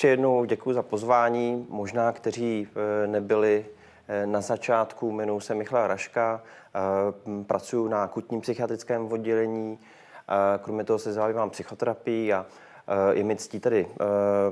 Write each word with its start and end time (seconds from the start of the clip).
ještě 0.00 0.08
jednou 0.08 0.44
děkuji 0.44 0.72
za 0.72 0.82
pozvání. 0.82 1.66
Možná, 1.68 2.12
kteří 2.12 2.68
nebyli 3.06 3.66
na 4.24 4.40
začátku, 4.40 5.10
jmenuji 5.10 5.40
se 5.40 5.54
Michal 5.54 5.86
Raška, 5.86 6.42
pracuji 7.46 7.88
na 7.88 8.02
akutním 8.02 8.40
psychiatrickém 8.40 9.12
oddělení, 9.12 9.78
kromě 10.62 10.84
toho 10.84 10.98
se 10.98 11.12
zabývám 11.12 11.50
psychoterapií 11.50 12.32
a 12.32 12.46
je 13.10 13.24
mi 13.24 13.36
ctí 13.36 13.60
tady 13.60 13.86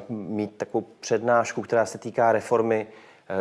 mít 0.08 0.56
takovou 0.56 0.86
přednášku, 1.00 1.62
která 1.62 1.86
se 1.86 1.98
týká 1.98 2.32
reformy 2.32 2.86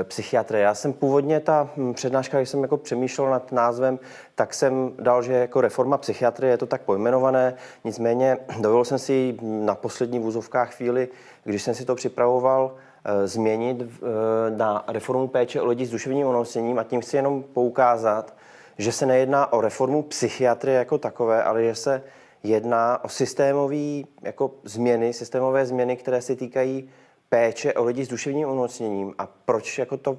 psychiatrie. 0.03 0.63
Já 0.63 0.75
jsem 0.75 0.93
původně 0.93 1.39
ta 1.39 1.69
hm, 1.77 1.93
přednáška, 1.93 2.37
když 2.37 2.49
jsem 2.49 2.61
jako 2.61 2.77
přemýšlel 2.77 3.29
nad 3.29 3.51
názvem, 3.51 3.99
tak 4.35 4.53
jsem 4.53 4.91
dal, 4.99 5.21
že 5.21 5.33
jako 5.33 5.61
reforma 5.61 5.97
psychiatrie 5.97 6.53
je 6.53 6.57
to 6.57 6.65
tak 6.65 6.81
pojmenované. 6.81 7.53
Nicméně 7.83 8.37
dovolil 8.61 8.85
jsem 8.85 8.99
si 8.99 9.37
na 9.41 9.75
poslední 9.75 10.19
vůzovkách 10.19 10.75
chvíli, 10.75 11.07
když 11.43 11.63
jsem 11.63 11.75
si 11.75 11.85
to 11.85 11.95
připravoval, 11.95 12.75
Eh, 13.09 13.27
změnit 13.27 13.81
eh, 13.81 14.07
na 14.49 14.83
reformu 14.87 15.27
péče 15.27 15.61
o 15.61 15.65
lidi 15.65 15.85
s 15.85 15.89
duševním 15.89 16.27
onemocněním 16.27 16.79
a 16.79 16.83
tím 16.83 17.01
chci 17.01 17.15
jenom 17.15 17.43
poukázat, 17.43 18.33
že 18.77 18.91
se 18.91 19.05
nejedná 19.05 19.53
o 19.53 19.61
reformu 19.61 20.03
psychiatrie 20.03 20.77
jako 20.77 20.97
takové, 20.97 21.43
ale 21.43 21.63
že 21.63 21.75
se 21.75 22.03
jedná 22.43 23.03
o 23.03 23.09
systémové 23.09 24.01
jako 24.21 24.51
změny, 24.63 25.13
systémové 25.13 25.65
změny, 25.65 25.97
které 25.97 26.21
se 26.21 26.35
týkají 26.35 26.89
péče 27.29 27.73
o 27.73 27.83
lidi 27.83 28.05
s 28.05 28.07
duševním 28.07 28.47
onemocněním 28.47 29.13
a 29.17 29.27
proč 29.45 29.77
jako 29.77 29.97
to 29.97 30.17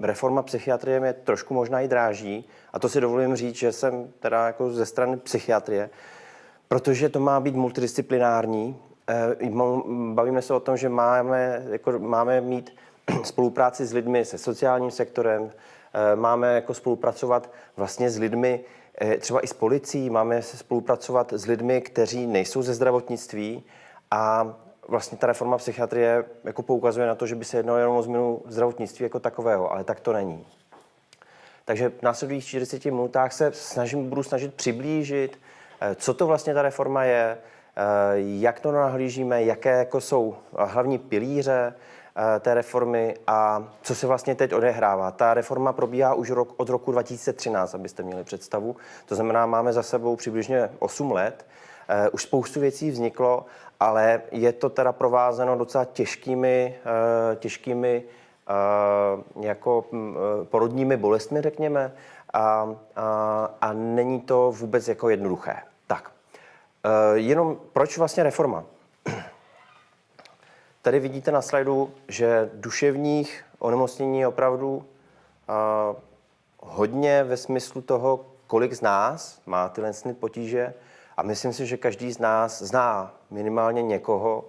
reforma 0.00 0.42
psychiatrie 0.42 1.00
mě 1.00 1.12
trošku 1.12 1.54
možná 1.54 1.80
i 1.80 1.88
dráží 1.88 2.48
a 2.72 2.78
to 2.78 2.88
si 2.88 3.00
dovolím 3.00 3.36
říct, 3.36 3.56
že 3.56 3.72
jsem 3.72 4.12
teda 4.20 4.46
jako 4.46 4.70
ze 4.70 4.86
strany 4.86 5.16
psychiatrie, 5.16 5.90
protože 6.68 7.08
to 7.08 7.20
má 7.20 7.40
být 7.40 7.54
multidisciplinární, 7.54 8.76
Eh, 9.10 9.50
bavíme 10.12 10.42
se 10.42 10.54
o 10.54 10.60
tom, 10.60 10.76
že 10.76 10.88
máme, 10.88 11.66
jako 11.70 11.98
máme 11.98 12.40
mít 12.40 12.70
spolupráci 13.24 13.86
s 13.86 13.92
lidmi 13.92 14.24
se 14.24 14.38
sociálním 14.38 14.90
sektorem, 14.90 15.50
eh, 15.94 16.16
máme 16.16 16.54
jako 16.54 16.74
spolupracovat 16.74 17.50
vlastně 17.76 18.10
s 18.10 18.18
lidmi, 18.18 18.60
eh, 19.00 19.16
třeba 19.16 19.40
i 19.40 19.46
s 19.46 19.52
policií, 19.52 20.10
máme 20.10 20.42
se 20.42 20.56
spolupracovat 20.56 21.32
s 21.32 21.46
lidmi, 21.46 21.80
kteří 21.80 22.26
nejsou 22.26 22.62
ze 22.62 22.74
zdravotnictví 22.74 23.64
a 24.10 24.56
vlastně 24.88 25.18
ta 25.18 25.26
reforma 25.26 25.58
psychiatrie 25.58 26.24
jako 26.44 26.62
poukazuje 26.62 27.06
na 27.06 27.14
to, 27.14 27.26
že 27.26 27.34
by 27.34 27.44
se 27.44 27.56
jednalo 27.56 27.78
jenom 27.78 27.96
o 27.96 28.02
změnu 28.02 28.42
zdravotnictví 28.46 29.02
jako 29.02 29.20
takového, 29.20 29.72
ale 29.72 29.84
tak 29.84 30.00
to 30.00 30.12
není. 30.12 30.46
Takže 31.64 31.88
v 31.88 32.02
následujících 32.02 32.48
40 32.48 32.84
minutách 32.84 33.32
se 33.32 33.52
snažím, 33.52 34.08
budu 34.08 34.22
snažit 34.22 34.54
přiblížit, 34.54 35.38
co 35.96 36.14
to 36.14 36.26
vlastně 36.26 36.54
ta 36.54 36.62
reforma 36.62 37.04
je, 37.04 37.38
Eh, 37.78 38.14
jak 38.16 38.60
to 38.60 38.72
nahlížíme, 38.72 39.42
jaké 39.44 39.78
jako 39.78 40.00
jsou 40.00 40.36
hlavní 40.56 40.98
pilíře 40.98 41.74
eh, 42.36 42.40
té 42.40 42.54
reformy 42.54 43.14
a 43.26 43.68
co 43.82 43.94
se 43.94 44.06
vlastně 44.06 44.34
teď 44.34 44.54
odehrává. 44.54 45.10
Ta 45.10 45.34
reforma 45.34 45.72
probíhá 45.72 46.14
už 46.14 46.30
rok, 46.30 46.54
od 46.56 46.68
roku 46.68 46.92
2013, 46.92 47.74
abyste 47.74 48.02
měli 48.02 48.24
představu. 48.24 48.76
To 49.06 49.14
znamená, 49.14 49.46
máme 49.46 49.72
za 49.72 49.82
sebou 49.82 50.16
přibližně 50.16 50.70
8 50.78 51.12
let. 51.12 51.46
Eh, 51.88 52.08
už 52.08 52.22
spoustu 52.22 52.60
věcí 52.60 52.90
vzniklo, 52.90 53.46
ale 53.80 54.22
je 54.30 54.52
to 54.52 54.68
teda 54.68 54.92
provázeno 54.92 55.58
docela 55.58 55.84
těžkými, 55.84 56.78
těžkými 57.36 58.04
jako 59.40 59.84
hm, 59.92 60.16
porodními 60.44 60.96
bolestmi, 60.96 61.42
řekněme, 61.42 61.92
a, 62.32 62.74
a, 62.96 63.50
a 63.60 63.72
není 63.72 64.20
to 64.20 64.52
vůbec 64.52 64.88
jako 64.88 65.08
jednoduché. 65.08 65.56
Uh, 66.84 67.16
jenom 67.16 67.58
proč 67.72 67.98
vlastně 67.98 68.22
reforma? 68.22 68.64
Tady 70.82 71.00
vidíte 71.00 71.32
na 71.32 71.42
slajdu, 71.42 71.90
že 72.08 72.50
duševních 72.54 73.44
onemocnění 73.58 74.20
je 74.20 74.28
opravdu 74.28 74.84
hodně 76.58 77.24
ve 77.24 77.36
smyslu 77.36 77.80
toho, 77.82 78.26
kolik 78.46 78.72
z 78.72 78.80
nás 78.80 79.40
má 79.46 79.68
tyhle 79.68 79.92
potíže 80.20 80.74
a 81.18 81.22
myslím 81.22 81.52
si, 81.52 81.66
že 81.66 81.76
každý 81.76 82.12
z 82.12 82.18
nás 82.18 82.62
zná 82.62 83.14
minimálně 83.30 83.82
někoho, 83.82 84.44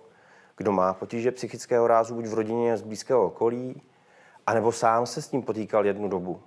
kdo 0.57 0.72
má 0.72 0.94
potíže 0.94 1.31
psychického 1.31 1.88
rázu 1.88 2.16
buď 2.16 2.25
v 2.25 2.34
rodině 2.34 2.78
z 2.78 2.81
blízkého 2.81 3.25
okolí, 3.25 3.81
anebo 4.47 4.72
sám 4.72 5.06
se 5.06 5.22
s 5.22 5.28
tím 5.28 5.41
potýkal 5.41 5.85
jednu 5.85 6.09
dobu. 6.09 6.41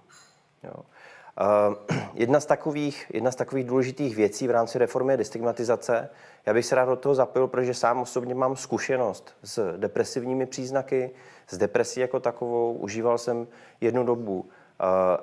Jo. 0.62 0.74
Uh, 0.78 1.96
jedna, 2.14 2.40
z 2.40 2.46
takových, 2.46 3.10
jedna 3.14 3.30
z 3.30 3.36
takových 3.36 3.66
důležitých 3.66 4.16
věcí 4.16 4.48
v 4.48 4.50
rámci 4.50 4.78
reformy 4.78 5.12
je 5.12 5.16
destigmatizace. 5.16 6.08
Já 6.46 6.54
bych 6.54 6.66
se 6.66 6.74
rád 6.74 6.84
do 6.84 6.96
toho 6.96 7.14
zapojil, 7.14 7.48
protože 7.48 7.74
sám 7.74 8.00
osobně 8.00 8.34
mám 8.34 8.56
zkušenost 8.56 9.34
s 9.42 9.74
depresivními 9.76 10.46
příznaky, 10.46 11.10
s 11.48 11.58
depresí 11.58 12.00
jako 12.00 12.20
takovou. 12.20 12.72
Užíval 12.72 13.18
jsem 13.18 13.46
jednu 13.80 14.04
dobu 14.04 14.40
uh, 14.40 14.46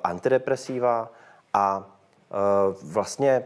antidepresiva 0.04 1.12
a 1.52 1.78
uh, 1.78 2.74
vlastně 2.82 3.44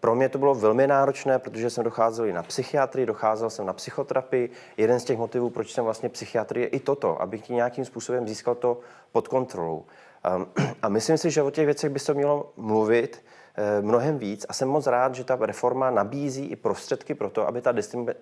pro 0.00 0.14
mě 0.14 0.28
to 0.28 0.38
bylo 0.38 0.54
velmi 0.54 0.86
náročné, 0.86 1.38
protože 1.38 1.70
jsem 1.70 1.84
docházel 1.84 2.26
i 2.26 2.32
na 2.32 2.42
psychiatrii, 2.42 3.06
docházel 3.06 3.50
jsem 3.50 3.66
na 3.66 3.72
psychoterapii. 3.72 4.50
Jeden 4.76 5.00
z 5.00 5.04
těch 5.04 5.18
motivů, 5.18 5.50
proč 5.50 5.72
jsem 5.72 5.84
vlastně 5.84 6.08
psychiatrii, 6.08 6.64
je 6.64 6.68
i 6.68 6.80
toto, 6.80 7.22
abych 7.22 7.48
nějakým 7.48 7.84
způsobem 7.84 8.28
získal 8.28 8.54
to 8.54 8.80
pod 9.12 9.28
kontrolou. 9.28 9.84
Ehm, 10.24 10.46
a 10.82 10.88
myslím 10.88 11.18
si, 11.18 11.30
že 11.30 11.42
o 11.42 11.50
těch 11.50 11.66
věcech 11.66 11.90
by 11.90 11.98
se 11.98 12.14
mělo 12.14 12.52
mluvit 12.56 13.24
eh, 13.24 13.45
mnohem 13.80 14.18
víc 14.18 14.46
a 14.48 14.52
jsem 14.52 14.68
moc 14.68 14.86
rád, 14.86 15.14
že 15.14 15.24
ta 15.24 15.38
reforma 15.40 15.90
nabízí 15.90 16.46
i 16.46 16.56
prostředky 16.56 17.14
pro 17.14 17.30
to, 17.30 17.48
aby 17.48 17.60
ta 17.60 17.74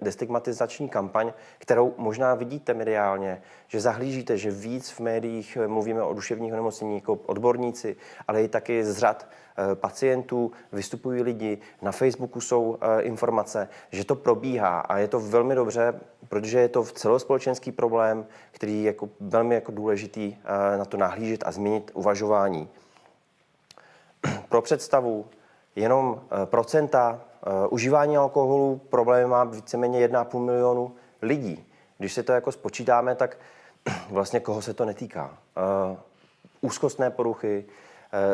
destigmatizační 0.02 0.88
kampaň, 0.88 1.32
kterou 1.58 1.94
možná 1.98 2.34
vidíte 2.34 2.74
mediálně, 2.74 3.42
že 3.68 3.80
zahlížíte, 3.80 4.36
že 4.38 4.50
víc 4.50 4.90
v 4.90 5.00
médiích 5.00 5.58
eh, 5.60 5.68
mluvíme 5.68 6.02
o 6.02 6.14
duševních 6.14 6.52
onemocnění 6.52 6.94
jako 6.94 7.14
odborníci, 7.14 7.96
ale 8.28 8.42
i 8.42 8.48
taky 8.48 8.84
z 8.84 8.98
řad 8.98 9.28
eh, 9.28 9.74
pacientů, 9.74 10.52
vystupují 10.72 11.22
lidi, 11.22 11.58
na 11.82 11.92
Facebooku 11.92 12.40
jsou 12.40 12.78
informace, 13.00 13.68
že 13.92 14.04
to 14.04 14.14
probíhá 14.14 14.80
a 14.80 14.98
je 14.98 15.08
to 15.08 15.20
velmi 15.20 15.54
dobře, 15.54 16.00
protože 16.28 16.58
je 16.58 16.68
to 16.68 16.84
celospolečenský 16.84 17.72
problém, 17.72 18.26
který 18.50 18.82
je 18.82 18.86
jako 18.86 19.08
velmi 19.20 19.54
jako 19.54 19.72
důležitý 19.72 20.36
na 20.76 20.84
to 20.84 20.96
nahlížet 20.96 21.42
a 21.46 21.52
změnit 21.52 21.90
uvažování. 21.94 22.68
Pro 24.48 24.62
představu, 24.62 25.26
jenom 25.76 26.20
eh, 26.20 26.46
procenta 26.46 27.20
eh, 27.20 27.50
užívání 27.68 28.16
alkoholu 28.16 28.80
problém 28.88 29.28
má 29.30 29.44
víceméně 29.44 30.08
1,5 30.08 30.38
milionu 30.38 30.94
lidí. 31.22 31.66
Když 31.98 32.12
se 32.12 32.22
to 32.22 32.32
jako 32.32 32.52
spočítáme, 32.52 33.14
tak 33.14 33.36
vlastně 34.10 34.40
koho 34.40 34.62
se 34.62 34.74
to 34.74 34.84
netýká. 34.84 35.38
Eh, 35.56 35.96
úzkostné 36.60 37.10
poruchy, 37.10 37.64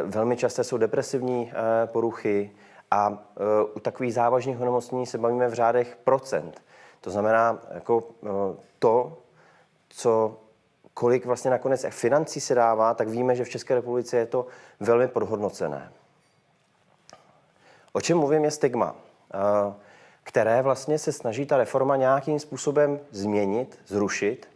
velmi 0.05 0.37
časté 0.37 0.65
jsou 0.65 0.79
depresivní 0.79 1.53
poruchy 1.87 2.51
a 2.91 3.19
u 3.75 3.81
takových 3.81 4.15
závažných 4.15 4.61
onemocnění 4.61 5.07
se 5.07 5.19
bavíme 5.19 5.49
v 5.49 5.55
řádech 5.55 5.99
procent. 6.05 6.63
To 7.01 7.11
znamená, 7.11 7.59
jako 7.75 8.05
to, 8.79 9.19
co 9.89 10.37
kolik 11.01 11.27
vlastně 11.27 11.51
nakonec 11.51 11.87
financí 11.91 12.41
se 12.41 12.55
dává, 12.55 12.95
tak 12.95 13.09
víme, 13.09 13.37
že 13.37 13.45
v 13.45 13.49
České 13.49 13.75
republice 13.75 14.17
je 14.17 14.27
to 14.27 14.47
velmi 14.81 15.09
podhodnocené. 15.09 15.93
O 17.93 18.01
čem 18.01 18.19
mluvím 18.19 18.45
je 18.45 18.51
stigma, 18.51 18.95
eh, 19.35 19.75
které 20.23 20.63
vlastně 20.63 20.99
se 20.99 21.13
snaží 21.13 21.47
ta 21.47 21.57
reforma 21.57 21.97
nějakým 21.97 22.41
způsobem 22.41 23.01
změnit, 23.11 23.79
zrušit. 23.87 24.49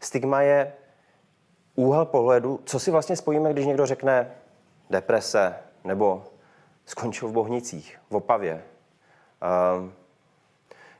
Stigma 0.00 0.42
je 0.42 0.72
úhel 1.74 2.04
pohledu, 2.04 2.60
co 2.64 2.78
si 2.78 2.90
vlastně 2.90 3.16
spojíme, 3.16 3.52
když 3.52 3.66
někdo 3.66 3.86
řekne 3.86 4.30
deprese 4.90 5.54
nebo 5.84 6.24
skončil 6.86 7.28
v 7.28 7.32
Bohnicích, 7.32 7.98
v 8.10 8.16
Opavě. 8.16 8.62
Eh, 9.42 9.90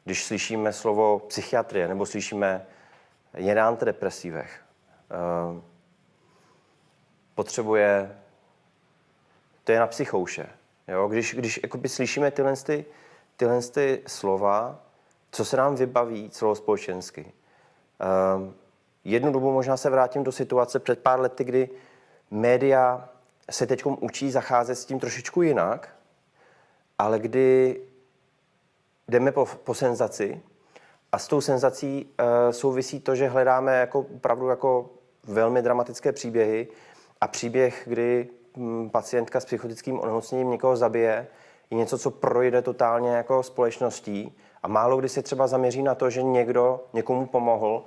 když 0.04 0.24
slyšíme 0.24 0.72
slovo 0.72 1.18
psychiatrie 1.18 1.88
nebo 1.88 2.06
slyšíme 2.06 2.66
je 3.36 3.54
na 3.54 3.68
antidepresivech. 3.68 4.63
Ehm, 5.10 5.62
potřebuje, 7.34 8.18
to 9.64 9.72
je 9.72 9.78
na 9.78 9.86
psychouše. 9.86 10.48
Jo? 10.88 11.08
Když, 11.08 11.34
když 11.34 11.60
slyšíme 11.86 12.30
tyhle, 12.30 12.56
ty, 12.56 12.84
tyhle 13.36 13.62
ty 13.62 14.02
slova, 14.06 14.80
co 15.30 15.44
se 15.44 15.56
nám 15.56 15.76
vybaví 15.76 16.30
celospolečensky. 16.30 17.32
Um, 18.36 18.54
jednu 19.04 19.32
dobu 19.32 19.52
možná 19.52 19.76
se 19.76 19.90
vrátím 19.90 20.24
do 20.24 20.32
situace 20.32 20.78
před 20.78 20.98
pár 20.98 21.20
lety, 21.20 21.44
kdy 21.44 21.70
média 22.30 23.08
se 23.50 23.66
teď 23.66 23.84
učí 23.86 24.30
zacházet 24.30 24.78
s 24.78 24.84
tím 24.84 25.00
trošičku 25.00 25.42
jinak, 25.42 25.96
ale 26.98 27.18
kdy 27.18 27.80
jdeme 29.08 29.32
po, 29.32 29.46
po 29.46 29.74
senzaci 29.74 30.42
a 31.14 31.18
s 31.18 31.28
tou 31.28 31.40
senzací 31.40 32.06
uh, 32.06 32.26
souvisí 32.50 33.00
to, 33.00 33.14
že 33.14 33.28
hledáme 33.28 33.76
jako 33.76 34.00
opravdu 34.00 34.48
jako 34.48 34.90
velmi 35.26 35.62
dramatické 35.62 36.12
příběhy. 36.12 36.68
A 37.20 37.28
příběh, 37.28 37.82
kdy 37.86 38.28
hm, 38.56 38.90
pacientka 38.90 39.40
s 39.40 39.44
psychotickým 39.44 40.00
onemocněním 40.00 40.50
někoho 40.50 40.76
zabije, 40.76 41.26
je 41.70 41.76
něco, 41.76 41.98
co 41.98 42.10
projde 42.10 42.62
totálně 42.62 43.10
jako 43.10 43.42
společností. 43.42 44.36
A 44.62 44.68
málo 44.68 44.96
kdy 44.96 45.08
se 45.08 45.22
třeba 45.22 45.46
zaměří 45.46 45.82
na 45.82 45.94
to, 45.94 46.10
že 46.10 46.22
někdo 46.22 46.84
někomu 46.92 47.26
pomohl 47.26 47.84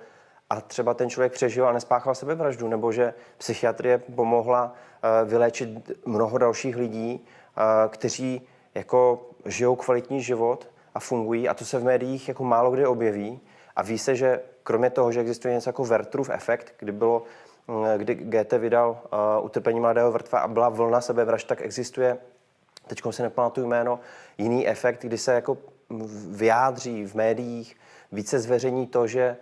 a 0.49 0.61
třeba 0.61 0.93
ten 0.93 1.09
člověk 1.09 1.33
přežil 1.33 1.67
a 1.67 1.71
nespáchal 1.71 2.15
sebevraždu, 2.15 2.67
nebo 2.67 2.91
že 2.91 3.13
psychiatrie 3.37 3.97
pomohla 3.97 4.73
eh, 4.73 5.25
vyléčit 5.25 5.91
mnoho 6.05 6.37
dalších 6.37 6.75
lidí, 6.75 7.25
eh, 7.25 7.61
kteří 7.89 8.47
jako 8.75 9.25
žijou 9.45 9.75
kvalitní 9.75 10.21
život 10.21 10.67
a 10.97 10.99
fungují 10.99 11.49
a 11.49 11.53
to 11.53 11.65
se 11.65 11.79
v 11.79 11.83
médiích 11.83 12.27
jako 12.27 12.43
málo 12.43 12.71
kdy 12.71 12.85
objeví. 12.85 13.39
A 13.75 13.81
ví 13.81 13.97
se, 13.97 14.15
že 14.15 14.39
kromě 14.63 14.89
toho, 14.89 15.11
že 15.11 15.19
existuje 15.19 15.53
něco 15.53 15.69
jako 15.69 15.85
Vertrův 15.85 16.29
efekt, 16.29 16.73
kdy 16.79 16.91
bylo 16.91 17.23
mm, 17.67 17.85
kdy 17.97 18.15
GT 18.15 18.53
vydal 18.53 18.89
uh, 18.89 19.45
Utrpení 19.45 19.79
mladého 19.79 20.11
vrtva 20.11 20.39
a 20.39 20.47
byla 20.47 20.69
vlna 20.69 21.01
sebevražd, 21.01 21.47
tak 21.47 21.61
existuje, 21.61 22.17
teď 22.87 23.01
si 23.09 23.21
nepamatuju 23.21 23.67
jméno, 23.67 23.99
jiný 24.37 24.67
efekt, 24.67 25.01
kdy 25.01 25.17
se 25.17 25.33
jako 25.33 25.57
vyjádří 26.31 27.05
v 27.05 27.15
médiích, 27.15 27.77
více 28.11 28.39
zveřejní 28.39 28.87
to, 28.87 29.07
že 29.07 29.37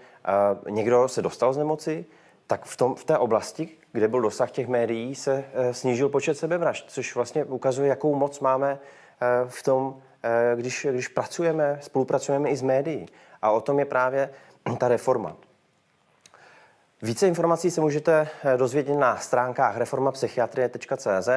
uh, 0.65 0.71
někdo 0.71 1.07
se 1.07 1.21
dostal 1.21 1.53
z 1.53 1.57
nemoci, 1.57 2.05
tak 2.47 2.65
v, 2.65 2.77
tom, 2.77 2.95
v 2.95 3.03
té 3.03 3.17
oblasti, 3.17 3.69
kde 3.91 4.07
byl 4.07 4.21
dosah 4.21 4.51
těch 4.51 4.67
médií, 4.67 5.15
se 5.15 5.33
uh, 5.33 5.71
snížil 5.71 6.09
počet 6.09 6.37
sebevražd, 6.37 6.91
což 6.91 7.15
vlastně 7.15 7.45
ukazuje, 7.45 7.89
jakou 7.89 8.15
moc 8.15 8.39
máme 8.39 8.73
uh, 8.73 9.49
v 9.49 9.63
tom, 9.63 10.01
když, 10.55 10.87
když 10.91 11.07
pracujeme, 11.07 11.79
spolupracujeme 11.81 12.49
i 12.49 12.55
s 12.55 12.61
médií. 12.61 13.05
A 13.41 13.51
o 13.51 13.61
tom 13.61 13.79
je 13.79 13.85
právě 13.85 14.29
ta 14.77 14.87
reforma. 14.87 15.35
Více 17.01 17.27
informací 17.27 17.71
se 17.71 17.81
můžete 17.81 18.27
dozvědět 18.57 18.97
na 18.97 19.17
stránkách 19.17 19.77
reformapsychiatrie.cz. 19.77 21.29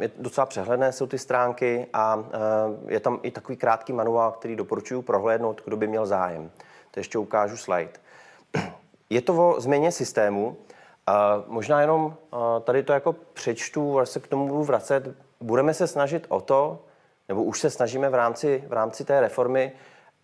Je 0.00 0.10
docela 0.18 0.46
přehledné 0.46 0.92
jsou 0.92 1.06
ty 1.06 1.18
stránky 1.18 1.86
a 1.92 2.24
je 2.88 3.00
tam 3.00 3.20
i 3.22 3.30
takový 3.30 3.56
krátký 3.56 3.92
manuál, 3.92 4.32
který 4.32 4.56
doporučuji 4.56 5.02
prohlédnout, 5.02 5.62
kdo 5.64 5.76
by 5.76 5.86
měl 5.86 6.06
zájem. 6.06 6.50
To 6.90 7.00
ještě 7.00 7.18
ukážu 7.18 7.56
slide. 7.56 7.92
Je 9.10 9.20
to 9.20 9.48
o 9.48 9.60
změně 9.60 9.92
systému. 9.92 10.56
Možná 11.46 11.80
jenom 11.80 12.16
tady 12.64 12.82
to 12.82 12.92
jako 12.92 13.12
přečtu, 13.12 13.98
až 13.98 14.08
se 14.08 14.20
k 14.20 14.28
tomu 14.28 14.48
budu 14.48 14.64
vracet. 14.64 15.08
Budeme 15.40 15.74
se 15.74 15.86
snažit 15.86 16.26
o 16.28 16.40
to, 16.40 16.84
nebo 17.28 17.44
už 17.44 17.60
se 17.60 17.70
snažíme 17.70 18.10
v 18.10 18.14
rámci, 18.14 18.64
v 18.68 18.72
rámci 18.72 19.04
té 19.04 19.20
reformy, 19.20 19.72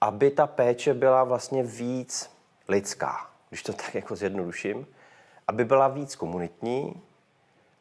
aby 0.01 0.31
ta 0.31 0.47
péče 0.47 0.95
byla 0.95 1.25
vlastně 1.25 1.63
víc 1.63 2.31
lidská, 2.69 3.31
když 3.49 3.63
to 3.63 3.73
tak 3.73 3.95
jako 3.95 4.17
zjednoduším, 4.17 4.87
aby 5.49 5.65
byla 5.65 5.89
víc 5.89 6.17
komunitní, 6.17 7.03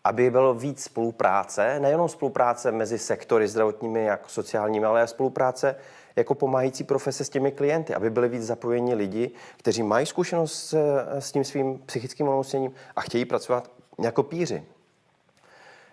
aby 0.03 0.29
bylo 0.29 0.53
víc 0.53 0.83
spolupráce, 0.83 1.79
nejenom 1.79 2.09
spolupráce 2.09 2.71
mezi 2.71 2.99
sektory 2.99 3.47
zdravotními, 3.47 4.03
jako 4.03 4.29
sociálními, 4.29 4.85
ale 4.85 5.07
spolupráce 5.07 5.75
jako 6.15 6.35
pomáhající 6.35 6.83
profese 6.83 7.25
s 7.25 7.29
těmi 7.29 7.51
klienty, 7.51 7.95
aby 7.95 8.09
byli 8.09 8.29
víc 8.29 8.43
zapojeni 8.43 8.95
lidi, 8.95 9.31
kteří 9.57 9.83
mají 9.83 10.05
zkušenost 10.05 10.53
s, 10.53 10.73
s 11.19 11.31
tím 11.31 11.43
svým 11.43 11.79
psychickým 11.85 12.27
onemocněním 12.27 12.73
a 12.95 13.01
chtějí 13.01 13.25
pracovat 13.25 13.71
jako 13.99 14.23
píři. 14.23 14.63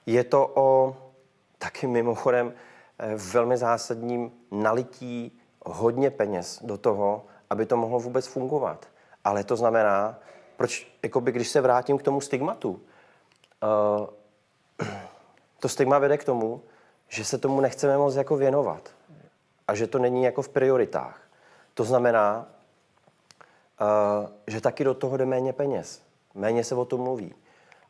Je 0.06 0.24
to 0.24 0.52
o 0.54 0.96
taky 1.58 1.86
mimochodem 1.86 2.52
velmi 3.32 3.56
zásadním 3.56 4.32
nalití 4.50 5.38
hodně 5.66 6.10
peněz 6.10 6.60
do 6.62 6.78
toho, 6.78 7.24
aby 7.50 7.66
to 7.66 7.76
mohlo 7.76 7.98
vůbec 7.98 8.26
fungovat. 8.26 8.86
Ale 9.24 9.44
to 9.44 9.56
znamená, 9.56 10.18
proč, 10.56 10.92
jakoby, 11.02 11.32
když 11.32 11.48
se 11.48 11.60
vrátím 11.60 11.98
k 11.98 12.02
tomu 12.02 12.20
stigmatu, 12.20 12.70
uh, 12.70 12.78
to 15.60 15.68
stigma 15.68 15.98
vede 15.98 16.18
k 16.18 16.24
tomu, 16.24 16.62
že 17.08 17.24
se 17.24 17.38
tomu 17.38 17.60
nechceme 17.60 17.98
moc 17.98 18.14
jako 18.14 18.36
věnovat 18.36 18.90
a 19.68 19.74
že 19.74 19.86
to 19.86 19.98
není 19.98 20.22
jako 20.22 20.42
v 20.42 20.48
prioritách. 20.48 21.20
To 21.74 21.84
znamená, 21.84 22.46
uh, 23.80 24.28
že 24.46 24.60
taky 24.60 24.84
do 24.84 24.94
toho 24.94 25.16
jde 25.16 25.26
méně 25.26 25.52
peněz. 25.52 26.02
Méně 26.34 26.64
se 26.64 26.74
o 26.74 26.84
tom 26.84 27.00
mluví. 27.00 27.34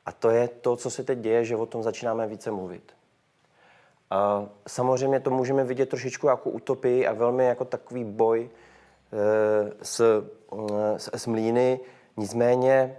A 0.07 0.13
to 0.13 0.31
je 0.31 0.49
to, 0.49 0.77
co 0.77 0.91
se 0.91 1.05
teď 1.05 1.19
děje, 1.19 1.45
že 1.45 1.57
o 1.57 1.67
tom 1.67 1.83
začínáme 1.83 2.27
více 2.27 2.51
mluvit. 2.51 2.93
Samozřejmě 4.69 5.21
to 5.21 5.31
můžeme 5.31 5.65
vidět 5.65 5.89
trošičku 5.89 6.27
jako 6.27 6.51
utopii 6.51 7.07
a 7.07 7.13
velmi 7.13 7.47
jako 7.47 7.65
takový 7.65 8.05
boj 8.05 8.51
e, 9.13 9.73
s, 9.83 10.01
e, 10.01 10.99
s, 10.99 11.11
s 11.15 11.27
mlíny. 11.27 11.81
Nicméně 12.17 12.73
e, 12.73 12.97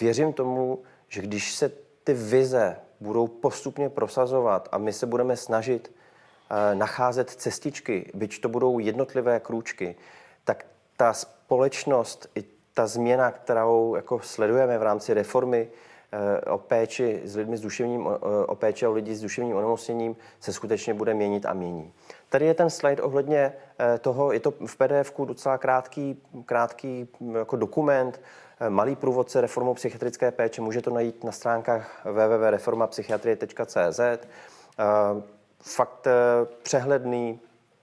věřím 0.00 0.32
tomu, 0.32 0.82
že 1.08 1.22
když 1.22 1.54
se 1.54 1.72
ty 2.04 2.14
vize 2.14 2.76
budou 3.00 3.26
postupně 3.26 3.88
prosazovat 3.88 4.68
a 4.72 4.78
my 4.78 4.92
se 4.92 5.06
budeme 5.06 5.36
snažit 5.36 5.92
nacházet 6.74 7.30
cestičky, 7.30 8.10
byť 8.14 8.40
to 8.40 8.48
budou 8.48 8.78
jednotlivé 8.78 9.40
krůčky, 9.40 9.96
tak 10.44 10.66
ta 10.96 11.12
společnost 11.12 12.28
i 12.34 12.44
ta 12.74 12.86
změna, 12.86 13.30
kterou 13.30 13.94
jako 13.94 14.20
sledujeme 14.20 14.78
v 14.78 14.82
rámci 14.82 15.14
reformy 15.14 15.68
o 16.50 16.58
péči 16.58 17.20
s 17.24 17.36
lidmi 17.36 17.56
s 17.56 17.60
duševním, 17.60 18.06
o 18.46 18.54
péči 18.54 18.86
o 18.86 18.92
lidi 18.92 19.14
s 19.14 19.20
duševním 19.20 19.56
onemocněním 19.56 20.16
se 20.40 20.52
skutečně 20.52 20.94
bude 20.94 21.14
měnit 21.14 21.46
a 21.46 21.52
mění. 21.52 21.92
Tady 22.30 22.46
je 22.46 22.54
ten 22.54 22.70
slide 22.70 23.02
ohledně 23.02 23.52
eh, 23.78 23.98
toho, 23.98 24.32
je 24.32 24.40
to 24.40 24.50
v 24.50 24.76
pdf 24.76 25.12
docela 25.24 25.58
krátký, 25.58 26.22
krátký 26.46 27.08
hm, 27.20 27.34
jako 27.34 27.56
dokument, 27.56 28.20
eh, 28.60 28.70
malý 28.70 28.96
průvodce 28.96 29.40
reformou 29.40 29.74
psychiatrické 29.74 30.30
péče, 30.30 30.62
může 30.62 30.82
to 30.82 30.90
najít 30.90 31.24
na 31.24 31.32
stránkách 31.32 32.04
www.reformapsychiatrie.cz. 32.04 34.00
Eh, 34.00 34.18
fakt 35.62 36.06
přehledný, 36.62 37.40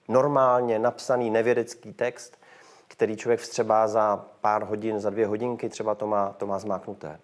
normálně 0.07 0.79
napsaný 0.79 1.29
nevědecký 1.29 1.93
text, 1.93 2.37
který 2.87 3.17
člověk 3.17 3.39
vstřebá 3.39 3.87
za 3.87 4.25
pár 4.41 4.63
hodin, 4.63 4.99
za 4.99 5.09
dvě 5.09 5.27
hodinky, 5.27 5.69
třeba 5.69 5.95
to 5.95 6.07
má, 6.07 6.35
to 6.37 6.47
má 6.47 6.59
zmáknuté. 6.59 7.19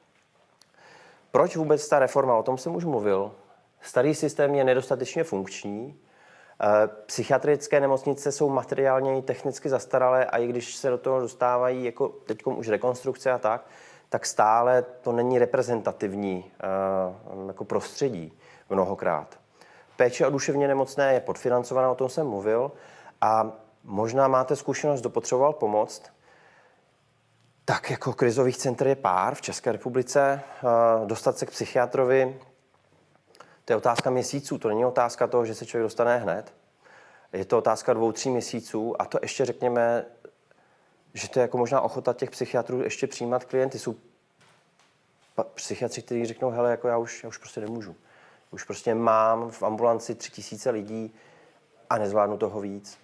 Proč 1.36 1.56
vůbec 1.56 1.90
ta 1.90 2.00
reforma? 2.00 2.38
O 2.38 2.44
tom 2.44 2.58
jsem 2.58 2.76
už 2.76 2.86
mluvil. 2.86 3.32
Starý 3.82 4.16
systém 4.16 4.56
je 4.56 4.64
nedostatečně 4.64 5.24
funkční. 5.24 6.00
Eh, 6.62 6.88
psychiatrické 7.06 7.80
nemocnice 7.80 8.32
jsou 8.32 8.50
materiálně 8.50 9.18
i 9.18 9.22
technicky 9.22 9.70
zastaralé 9.70 10.26
a 10.26 10.38
i 10.38 10.48
když 10.48 10.76
se 10.76 10.90
do 10.90 10.98
toho 10.98 11.20
dostávají 11.20 11.86
jako 11.86 12.08
teď 12.08 12.44
už 12.46 12.70
rekonstrukce 12.70 13.32
a 13.32 13.38
tak, 13.38 13.66
tak 14.10 14.26
stále 14.26 14.82
to 15.02 15.12
není 15.12 15.40
reprezentativní 15.40 16.46
eh, 16.46 17.48
jako 17.48 17.66
prostředí 17.66 18.38
mnohokrát. 18.70 19.40
Péče 19.98 20.28
o 20.28 20.30
duševně 20.30 20.68
nemocné 20.68 21.14
je 21.14 21.20
podfinancovaná, 21.20 21.92
o 21.92 21.96
tom 21.96 22.10
jsem 22.10 22.28
mluvil, 22.28 22.72
a 23.22 23.52
možná 23.84 24.28
máte 24.28 24.56
zkušenost, 24.56 25.00
kdo 25.00 25.10
potřeboval 25.10 25.54
pomoct, 25.54 26.14
tak 27.66 27.92
jako 27.92 28.14
krizových 28.14 28.58
center 28.58 28.88
je 28.88 28.96
pár 28.96 29.36
v 29.36 29.42
České 29.42 29.72
republice. 29.72 30.42
Dostat 31.06 31.38
se 31.38 31.46
k 31.46 31.52
psychiatrovi, 31.52 32.40
to 33.66 33.74
je 33.74 33.78
otázka 33.78 34.10
měsíců, 34.10 34.58
to 34.58 34.68
není 34.68 34.86
otázka 34.86 35.28
toho, 35.28 35.46
že 35.46 35.56
se 35.56 35.66
člověk 35.66 35.86
dostane 35.86 36.18
hned. 36.18 36.54
Je 37.34 37.46
to 37.46 37.58
otázka 37.58 37.94
dvou, 37.94 38.12
tří 38.12 38.30
měsíců 38.30 39.02
a 39.02 39.06
to 39.06 39.20
ještě 39.22 39.46
řekněme, 39.46 40.06
že 41.14 41.30
to 41.30 41.40
je 41.40 41.42
jako 41.42 41.58
možná 41.58 41.82
ochota 41.82 42.14
těch 42.14 42.32
psychiatrů 42.32 42.82
ještě 42.82 43.08
přijímat 43.08 43.44
klienty. 43.44 43.80
Jsou 43.80 43.96
psychiatři, 45.54 46.02
kteří 46.02 46.26
řeknou, 46.26 46.50
hele, 46.50 46.72
jako 46.72 46.88
já 46.88 46.98
už, 46.98 47.24
já 47.24 47.30
už 47.30 47.38
prostě 47.38 47.62
nemůžu. 47.62 47.96
Už 48.52 48.64
prostě 48.64 48.96
mám 48.96 49.52
v 49.52 49.64
ambulanci 49.64 50.16
tři 50.16 50.32
tisíce 50.32 50.70
lidí 50.70 51.16
a 51.90 51.98
nezvládnu 51.98 52.38
toho 52.38 52.62
víc. 52.62 52.98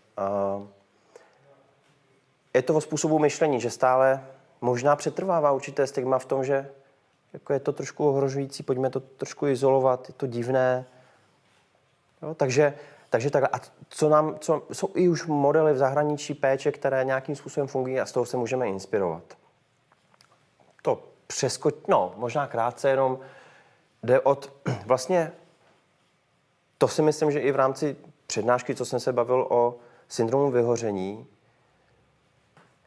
Je 2.54 2.62
to 2.62 2.75
o 2.75 2.82
způsobu 2.82 3.20
myšlení, 3.20 3.62
že 3.62 3.70
stále 3.70 4.28
možná 4.62 4.96
přetrvává 4.96 5.51
určité 5.51 5.88
stigma 5.88 6.20
v 6.20 6.25
tom, 6.25 6.44
že 6.44 6.70
jako 7.34 7.54
je 7.54 7.60
to 7.60 7.74
trošku 7.74 8.10
ohrožující, 8.10 8.63
pojďme 8.63 8.89
to 8.89 9.00
trošku 9.00 9.48
izolovat, 9.48 10.10
je 10.10 10.13
to 10.13 10.28
divné. 10.28 10.86
Jo, 12.22 12.34
takže, 12.34 12.74
takže 13.10 13.30
takhle. 13.30 13.50
A 13.54 13.60
co 13.89 14.10
nám, 14.10 14.39
co, 14.39 14.63
jsou 14.72 14.89
i 14.96 15.10
už 15.10 15.25
modely 15.25 15.74
v 15.74 15.78
zahraničí 15.78 16.34
péče, 16.34 16.72
které 16.72 17.06
nějakým 17.06 17.36
způsobem 17.36 17.68
fungují 17.68 18.00
a 18.00 18.06
z 18.06 18.12
toho 18.12 18.25
se 18.25 18.38
můžeme 18.38 18.68
inspirovat. 18.68 19.24
To 20.82 21.04
přeskoč, 21.28 21.75
no, 21.88 22.13
možná 22.16 22.48
krátce 22.48 22.89
jenom 22.89 23.20
jde 24.04 24.20
od, 24.20 24.54
vlastně, 24.86 25.32
to 26.78 26.88
si 26.88 27.01
myslím, 27.01 27.32
že 27.32 27.39
i 27.39 27.51
v 27.51 27.56
rámci 27.56 27.96
přednášky, 28.28 28.75
co 28.75 28.86
jsem 28.86 29.00
se 29.00 29.13
bavil 29.13 29.48
o 29.50 29.75
syndromu 30.08 30.51
vyhoření, 30.51 31.28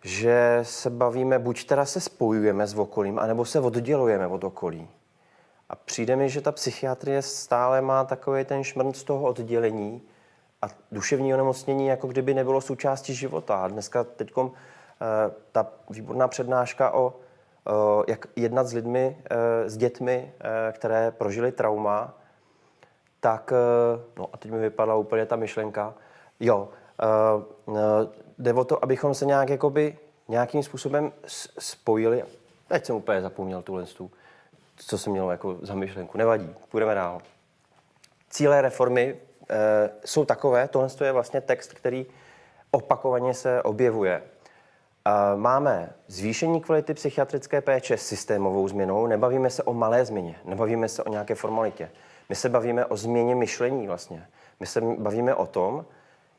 že 0.05 0.61
se 0.63 0.91
bavíme, 0.91 1.39
buď 1.39 1.65
teda 1.65 1.85
se 1.85 2.01
spojujeme 2.01 2.67
s 2.67 2.75
okolím, 2.75 3.19
anebo 3.19 3.45
se 3.45 3.61
oddělujeme 3.61 4.27
od 4.27 4.45
okolí. 4.45 4.89
A 5.69 5.77
přijde 5.77 6.17
mi, 6.17 6.29
že 6.29 6.41
ta 6.41 6.53
psychiatrie 6.53 7.23
stále 7.23 7.81
má 7.81 8.05
takový 8.05 8.45
ten 8.45 8.65
šmrnc 8.65 9.03
toho 9.03 9.29
oddělení 9.29 10.03
a 10.63 10.67
duševní 10.93 11.35
onemocnění 11.35 11.87
jako 11.87 12.07
kdyby 12.07 12.35
nebylo 12.35 12.61
součástí 12.61 13.15
života. 13.15 13.57
A 13.57 13.69
dneska 13.69 14.05
teď 14.05 14.33
eh, 14.39 14.51
ta 15.53 15.67
výborná 15.91 16.29
přednáška 16.29 16.95
o 16.95 17.15
jak 18.09 18.27
jednat 18.37 18.67
s 18.67 18.73
lidmi, 18.73 19.19
eh, 19.31 19.71
s 19.71 19.77
dětmi, 19.77 20.33
které 20.73 21.11
prožili 21.11 21.53
trauma, 21.53 22.15
tak, 23.21 23.53
no 24.19 24.29
a 24.33 24.37
teď 24.37 24.51
mi 24.51 24.59
vypadla 24.59 24.95
úplně 24.95 25.27
ta 25.27 25.37
myšlenka, 25.37 25.95
jo, 26.41 26.69
uh, 27.67 28.07
jde 28.43 28.53
o 28.53 28.65
to, 28.65 28.85
abychom 28.85 29.15
se 29.15 29.27
nějak 29.27 29.51
jakoby 29.51 29.99
nějakým 30.29 30.63
způsobem 30.63 31.13
spojili. 31.59 32.25
Teď 32.69 32.87
jsem 32.87 32.97
úplně 32.97 33.21
zapomněl 33.21 33.63
tuhle 33.63 33.85
tu, 33.85 34.11
co 34.77 34.99
jsem 34.99 35.13
měl 35.13 35.31
jako 35.31 35.59
za 35.63 35.75
myšlenku. 35.75 36.19
Nevadí, 36.19 36.55
půjdeme 36.69 36.95
dál. 36.95 37.23
Cíle 38.31 38.63
reformy 38.63 39.17
e, 39.51 39.91
jsou 40.05 40.25
takové, 40.25 40.69
tohle 40.69 40.89
je 41.05 41.13
vlastně 41.13 41.41
text, 41.41 41.73
který 41.73 42.07
opakovaně 42.71 43.35
se 43.35 43.63
objevuje. 43.63 44.13
E, 44.15 44.23
máme 45.37 45.93
zvýšení 46.07 46.61
kvality 46.61 46.95
psychiatrické 46.95 47.61
péče 47.61 47.97
systémovou 47.97 48.69
změnou, 48.69 49.07
nebavíme 49.07 49.51
se 49.51 49.63
o 49.63 49.75
malé 49.75 50.05
změně, 50.05 50.37
nebavíme 50.45 50.89
se 50.89 51.03
o 51.03 51.11
nějaké 51.11 51.35
formalitě. 51.35 51.91
My 52.29 52.35
se 52.35 52.49
bavíme 52.49 52.87
o 52.87 52.97
změně 52.97 53.35
myšlení 53.35 53.87
vlastně. 53.87 54.27
My 54.61 54.67
se 54.67 54.81
bavíme 54.81 55.35
o 55.35 55.47
tom, 55.47 55.85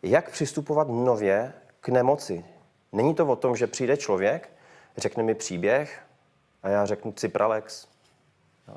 jak 0.03 0.31
přistupovat 0.31 0.87
nově 0.87 1.53
k 1.83 1.89
nemoci. 1.89 2.45
Není 2.91 3.15
to 3.15 3.27
o 3.27 3.35
tom, 3.35 3.55
že 3.55 3.67
přijde 3.67 3.97
člověk, 3.97 4.49
řekne 4.97 5.23
mi 5.23 5.35
příběh 5.35 6.01
a 6.63 6.69
já 6.69 6.85
řeknu 6.85 7.11
Cipralex. 7.11 7.87
No. 8.67 8.75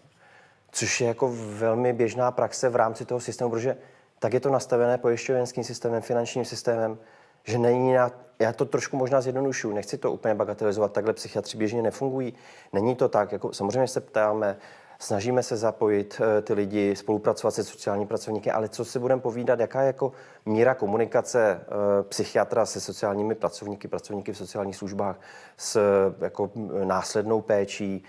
Což 0.71 1.01
je 1.01 1.07
jako 1.07 1.33
velmi 1.37 1.93
běžná 1.93 2.31
praxe 2.31 2.69
v 2.69 2.77
rámci 2.77 3.05
toho 3.05 3.21
systému, 3.21 3.51
protože 3.51 3.77
tak 4.19 4.35
je 4.35 4.41
to 4.41 4.51
nastavené 4.51 4.99
pojišťovenským 4.99 5.65
systémem, 5.65 6.03
finančním 6.03 6.45
systémem, 6.45 6.99
že 7.45 7.59
není 7.59 7.93
na, 7.93 8.11
já 8.39 8.53
to 8.53 8.65
trošku 8.65 8.97
možná 8.97 9.21
zjednodušuju, 9.21 9.75
nechci 9.75 9.99
to 9.99 10.13
úplně 10.13 10.35
bagatelizovat, 10.35 10.93
takhle 10.93 11.13
psychiatři 11.13 11.59
běžně 11.59 11.83
nefungují. 11.83 12.35
Není 12.73 12.97
to 12.97 13.09
tak, 13.09 13.33
jako 13.33 13.53
samozřejmě 13.53 13.89
se 13.89 14.01
ptáme, 14.01 14.57
Snažíme 14.99 15.43
se 15.43 15.57
zapojit 15.57 16.21
eh, 16.21 16.43
ty 16.43 16.53
lidi, 16.53 16.97
spolupracovat 16.97 17.51
se 17.51 17.65
sociální 17.65 18.07
pracovníky, 18.07 18.51
ale 18.51 18.69
co 18.69 18.85
si 18.85 18.99
budeme 18.99 19.21
povídat, 19.21 19.61
jaká 19.61 19.81
je 19.81 19.87
jako 19.87 20.13
míra 20.47 20.75
komunikace 20.75 21.61
eh, 21.61 22.03
psychiatra 22.03 22.67
se 22.67 22.81
sociálními 22.81 23.35
pracovníky, 23.35 23.89
pracovníky 23.89 24.33
v 24.33 24.37
sociálních 24.37 24.77
službách, 24.77 25.21
s 25.57 25.81
jako 26.21 26.51
následnou 26.85 27.41
péčí, 27.41 28.05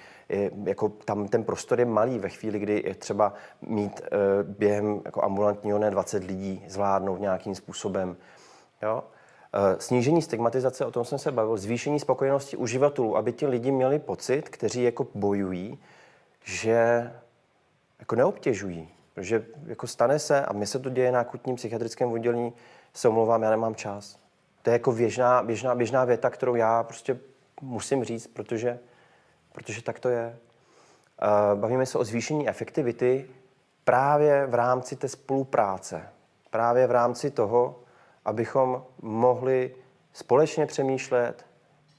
jako 0.64 0.90
tam 0.90 1.28
ten 1.28 1.44
prostor 1.44 1.80
je 1.80 1.86
malý 1.86 2.20
ve 2.20 2.30
chvíli, 2.30 2.60
kdy 2.60 2.84
je 2.86 2.96
třeba 2.96 3.34
mít 3.62 4.02
eh, 4.04 4.10
během 4.44 5.02
jako 5.06 5.24
ambulantního 5.24 5.80
ne 5.80 5.92
20 5.92 6.24
lidí 6.24 6.66
zvládnout 6.68 7.20
nějakým 7.20 7.56
způsobem. 7.56 8.18
Jo? 8.84 9.04
Snížení 9.80 10.22
stigmatizace, 10.22 10.86
o 10.86 10.92
tom 10.92 11.06
jsem 11.06 11.20
se 11.20 11.32
bavil, 11.32 11.58
zvýšení 11.58 12.00
spokojenosti 12.00 12.58
uživatelů, 12.58 13.18
aby 13.18 13.34
ti 13.34 13.48
lidi 13.48 13.72
měli 13.72 14.00
pocit, 14.00 14.50
kteří 14.50 14.84
jako 14.84 15.08
bojují, 15.16 15.80
že 16.48 17.12
jako 18.00 18.16
neobtěžují. 18.16 18.90
Protože 19.14 19.46
jako 19.66 19.88
stane 19.88 20.20
se, 20.20 20.46
a 20.46 20.54
mně 20.54 20.68
se 20.68 20.80
to 20.80 20.90
děje 20.90 21.12
na 21.12 21.20
akutním 21.20 21.56
psychiatrickém 21.56 22.12
oddělení, 22.12 22.54
se 22.94 23.08
omlouvám, 23.08 23.44
já 23.44 23.50
nemám 23.50 23.76
čas. 23.76 24.20
To 24.62 24.70
je 24.70 24.74
jako 24.74 24.92
běžná, 24.92 25.44
běžná, 25.44 25.76
běžná 25.76 26.06
věta, 26.06 26.30
kterou 26.30 26.56
já 26.56 26.84
prostě 26.84 27.20
musím 27.62 28.04
říct, 28.04 28.28
protože, 28.28 28.80
protože 29.52 29.82
tak 29.82 30.00
to 30.00 30.10
je. 30.10 30.38
Bavíme 31.56 31.86
se 31.86 31.98
o 31.98 32.04
zvýšení 32.04 32.50
efektivity 32.50 33.30
právě 33.84 34.46
v 34.46 34.54
rámci 34.54 34.96
té 34.96 35.08
spolupráce. 35.08 36.10
Právě 36.50 36.88
v 36.88 36.92
rámci 36.92 37.32
toho, 37.32 37.80
abychom 38.26 38.86
mohli 39.02 39.76
společně 40.14 40.66
přemýšlet 40.66 41.46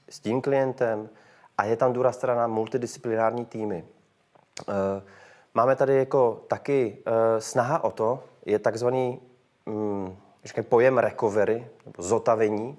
s 0.09 0.19
tím 0.19 0.41
klientem 0.41 1.09
a 1.57 1.65
je 1.65 1.75
tam 1.75 1.93
důraz 1.93 2.17
teda 2.17 2.35
na 2.35 2.47
multidisciplinární 2.47 3.45
týmy. 3.45 3.85
Eh, 4.61 5.01
máme 5.53 5.75
tady 5.75 5.95
jako 5.95 6.41
taky 6.47 6.97
eh, 7.05 7.41
snaha 7.41 7.83
o 7.83 7.91
to, 7.91 8.23
je 8.45 8.59
takzvaný 8.59 9.19
mm, 9.65 10.17
pojem 10.69 10.97
recovery, 10.97 11.67
nebo 11.85 12.03
zotavení, 12.03 12.77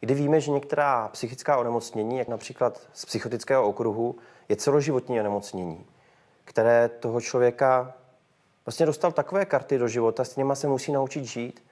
kdy 0.00 0.14
víme, 0.14 0.40
že 0.40 0.50
některá 0.50 1.08
psychická 1.08 1.56
onemocnění, 1.56 2.18
jak 2.18 2.28
například 2.28 2.80
z 2.92 3.04
psychotického 3.04 3.66
okruhu, 3.66 4.16
je 4.48 4.56
celoživotní 4.56 5.20
onemocnění, 5.20 5.86
které 6.44 6.88
toho 6.88 7.20
člověka 7.20 7.94
vlastně 8.66 8.86
dostal 8.86 9.12
takové 9.12 9.44
karty 9.44 9.78
do 9.78 9.88
života, 9.88 10.24
s 10.24 10.36
nimi 10.36 10.56
se 10.56 10.68
musí 10.68 10.92
naučit 10.92 11.24
žít 11.24 11.64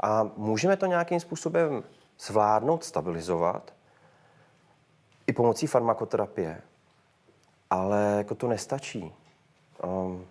a 0.00 0.30
můžeme 0.36 0.76
to 0.76 0.86
nějakým 0.86 1.20
způsobem 1.20 1.84
zvládnout, 2.20 2.84
stabilizovat 2.84 3.72
i 5.26 5.32
pomocí 5.32 5.66
farmakoterapie. 5.66 6.62
Ale 7.70 8.14
jako 8.18 8.34
to 8.34 8.48
nestačí. 8.48 9.14
Um, 9.84 10.26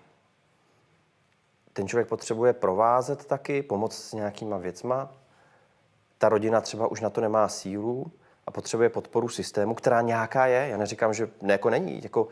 ten 1.74 1.88
člověk 1.88 2.08
potřebuje 2.08 2.53
provázet 2.53 3.25
taky, 3.25 3.62
pomoct 3.62 3.96
s 3.96 4.13
nějakýma 4.13 4.58
věcma. 4.58 5.10
Ta 6.17 6.29
rodina 6.29 6.62
třeba 6.62 6.88
už 6.88 7.01
na 7.01 7.10
to 7.10 7.22
nemá 7.22 7.48
sílu 7.48 8.12
a 8.48 8.51
potřebuje 8.51 8.89
podporu 8.89 9.29
systému, 9.29 9.75
která 9.75 10.01
nějaká 10.01 10.46
je. 10.46 10.67
Já 10.67 10.77
neříkám, 10.77 11.13
že 11.13 11.29
ne, 11.41 11.53
jako 11.53 11.70
není. 11.70 12.03
Jako 12.03 12.27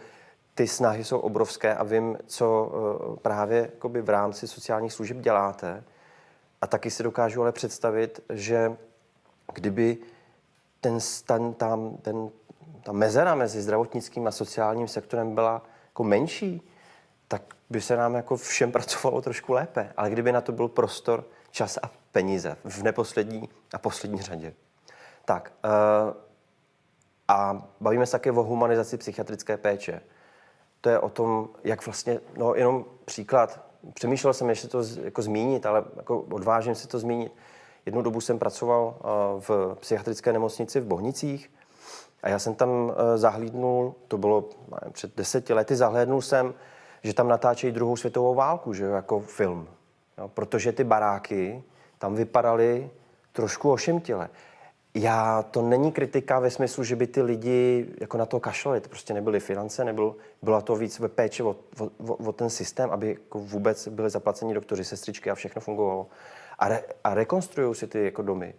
ty 0.56 0.68
snahy 0.68 1.04
jsou 1.04 1.20
obrovské 1.20 1.76
a 1.76 1.84
vím, 1.84 2.18
co 2.26 2.72
uh, 3.10 3.16
právě 3.16 3.58
jakoby 3.74 4.02
v 4.02 4.10
rámci 4.10 4.48
sociálních 4.48 4.94
služeb 4.94 5.18
děláte. 5.18 5.84
A 6.62 6.68
taky 6.68 6.92
si 6.92 7.04
dokážu 7.04 7.42
ale 7.42 7.52
představit, 7.52 8.20
že 8.30 8.78
kdyby 9.54 9.98
ten, 10.82 10.98
ten, 11.26 11.54
tam, 11.54 11.98
ten 11.98 12.30
ta 12.86 12.92
mezera 12.92 13.36
mezi 13.36 13.62
zdravotnickým 13.62 14.28
a 14.28 14.32
sociálním 14.32 14.88
sektorem 14.88 15.36
byla 15.36 15.64
jako 15.86 16.04
menší, 16.04 16.70
tak 17.28 17.42
by 17.70 17.82
se 17.82 17.98
nám 17.98 18.16
jako 18.16 18.38
všem 18.38 18.72
pracovalo 18.72 19.22
trošku 19.22 19.54
lépe. 19.54 19.94
Ale 19.98 20.10
kdyby 20.10 20.32
na 20.32 20.42
to 20.42 20.52
byl 20.52 20.68
prostor, 20.68 21.24
čas 21.52 21.78
a 21.84 21.92
peníze 22.12 22.58
v 22.64 22.84
neposlední 22.84 23.50
a 23.74 23.78
poslední 23.78 24.22
řadě. 24.22 24.54
Tak, 25.26 25.52
uh, 25.66 26.14
a 27.28 27.68
bavíme 27.82 28.06
se 28.06 28.12
také 28.12 28.32
o 28.32 28.44
humanizaci 28.44 28.98
psychiatrické 28.98 29.58
péče. 29.58 30.02
To 30.82 30.90
je 30.90 31.00
o 31.00 31.10
tom, 31.10 31.50
jak 31.64 31.86
vlastně, 31.86 32.20
no 32.38 32.56
jenom 32.56 32.86
příklad, 33.06 33.66
přemýšlel 33.94 34.34
jsem, 34.34 34.50
jestli 34.50 34.70
to 34.70 34.84
jako 35.04 35.22
zmínit, 35.22 35.66
ale 35.66 35.84
jako 35.98 36.20
odvážím 36.20 36.76
si 36.76 36.88
to 36.88 37.00
zmínit. 37.00 37.32
Jednu 37.86 38.02
dobu 38.02 38.22
jsem 38.22 38.40
pracoval 38.40 38.96
uh, 39.00 39.42
v 39.42 39.78
psychiatrické 39.80 40.34
nemocnici 40.34 40.80
v 40.80 40.86
Bohnicích 40.86 41.55
a 42.26 42.30
já 42.30 42.40
jsem 42.40 42.56
tam 42.56 42.92
eh, 42.92 43.18
zahlídnul, 43.18 43.96
to 44.08 44.18
bylo 44.18 44.50
nevím, 44.72 44.94
před 44.94 45.16
deseti 45.18 45.54
lety, 45.54 45.76
zahlédnul 45.76 46.22
jsem, 46.22 46.54
že 47.04 47.14
tam 47.14 47.28
natáčejí 47.28 47.74
druhou 47.74 47.96
světovou 47.96 48.36
válku, 48.36 48.74
že 48.74 48.86
jako 48.86 49.20
film. 49.20 49.68
Jo, 50.18 50.28
protože 50.28 50.72
ty 50.72 50.84
baráky 50.84 51.64
tam 51.98 52.16
vypadaly 52.16 52.90
trošku 53.32 53.72
ošemtile. 53.72 54.30
Já, 54.94 55.44
to 55.44 55.62
není 55.62 55.92
kritika 55.92 56.40
ve 56.40 56.50
smyslu, 56.50 56.84
že 56.84 56.96
by 56.96 57.08
ty 57.08 57.22
lidi 57.22 57.88
jako 58.02 58.18
na 58.18 58.26
to 58.26 58.40
kašlali, 58.40 58.82
to 58.82 58.90
prostě 58.90 59.14
nebyly 59.14 59.40
finance, 59.40 59.86
nebyl, 59.86 60.16
byla 60.42 60.62
to 60.62 60.76
víc 60.76 61.00
ve 61.00 61.08
péče 61.08 61.44
o, 61.44 61.56
o, 61.80 62.14
o, 62.14 62.32
ten 62.32 62.50
systém, 62.50 62.90
aby 62.92 63.10
jako 63.10 63.40
vůbec 63.40 63.88
byly 63.88 64.10
zaplaceni 64.10 64.54
doktoři, 64.54 64.84
sestřičky 64.84 65.32
a 65.32 65.36
všechno 65.36 65.62
fungovalo. 65.62 66.08
A, 66.60 66.68
re, 66.68 66.84
a 67.04 67.14
rekonstruují 67.14 67.76
si 67.76 67.88
ty 67.88 68.04
jako 68.06 68.22
domy. 68.22 68.54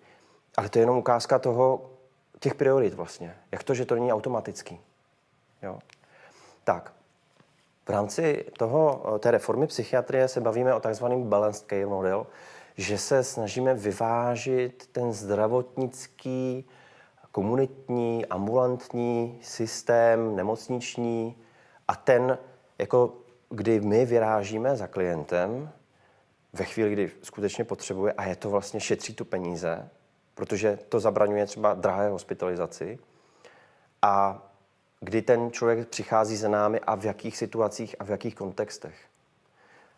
Ale 0.57 0.69
to 0.69 0.79
je 0.79 0.83
jenom 0.83 0.99
ukázka 0.99 1.39
toho, 1.39 1.96
těch 2.41 2.55
priorit 2.55 2.95
vlastně. 2.95 3.37
Jak 3.53 3.63
to, 3.63 3.75
že 3.75 3.85
to 3.85 3.95
není 3.95 4.13
automatický. 4.13 4.81
Jo? 5.63 5.79
Tak, 6.65 6.93
v 7.87 7.91
rámci 7.91 8.45
toho, 8.59 9.03
té 9.19 9.31
reformy 9.31 9.67
psychiatrie 9.67 10.29
se 10.29 10.41
bavíme 10.41 10.75
o 10.75 10.81
takzvaném 10.81 11.23
balanced 11.23 11.69
care 11.69 11.87
model, 11.87 12.27
že 12.77 12.99
se 12.99 13.25
snažíme 13.25 13.75
vyvážit 13.75 14.89
ten 14.93 15.13
zdravotnický, 15.13 16.69
komunitní, 17.33 18.27
ambulantní 18.27 19.39
systém, 19.43 20.37
nemocniční 20.37 21.37
a 21.89 21.97
ten, 21.97 22.39
jako 22.79 23.15
kdy 23.51 23.81
my 23.81 24.07
vyrážíme 24.07 24.77
za 24.77 24.87
klientem 24.87 25.71
ve 26.53 26.65
chvíli, 26.65 26.93
kdy 26.93 27.11
skutečně 27.23 27.65
potřebuje 27.65 28.13
a 28.13 28.25
je 28.25 28.37
to 28.37 28.51
vlastně 28.51 28.81
šetří 28.81 29.15
tu 29.15 29.25
peníze, 29.25 29.91
protože 30.37 30.79
to 30.89 31.01
zabraňuje 31.01 31.47
třeba 31.47 31.75
drahé 31.75 32.09
hospitalizaci. 32.09 32.99
A 34.03 34.43
kdy 35.01 35.23
ten 35.23 35.51
člověk 35.51 35.89
přichází 35.89 36.37
za 36.37 36.49
námi 36.49 36.81
a 36.81 36.95
v 36.95 37.05
jakých 37.05 37.37
situacích 37.37 37.97
a 37.99 38.05
v 38.05 38.11
jakých 38.11 38.35
kontextech. 38.35 38.95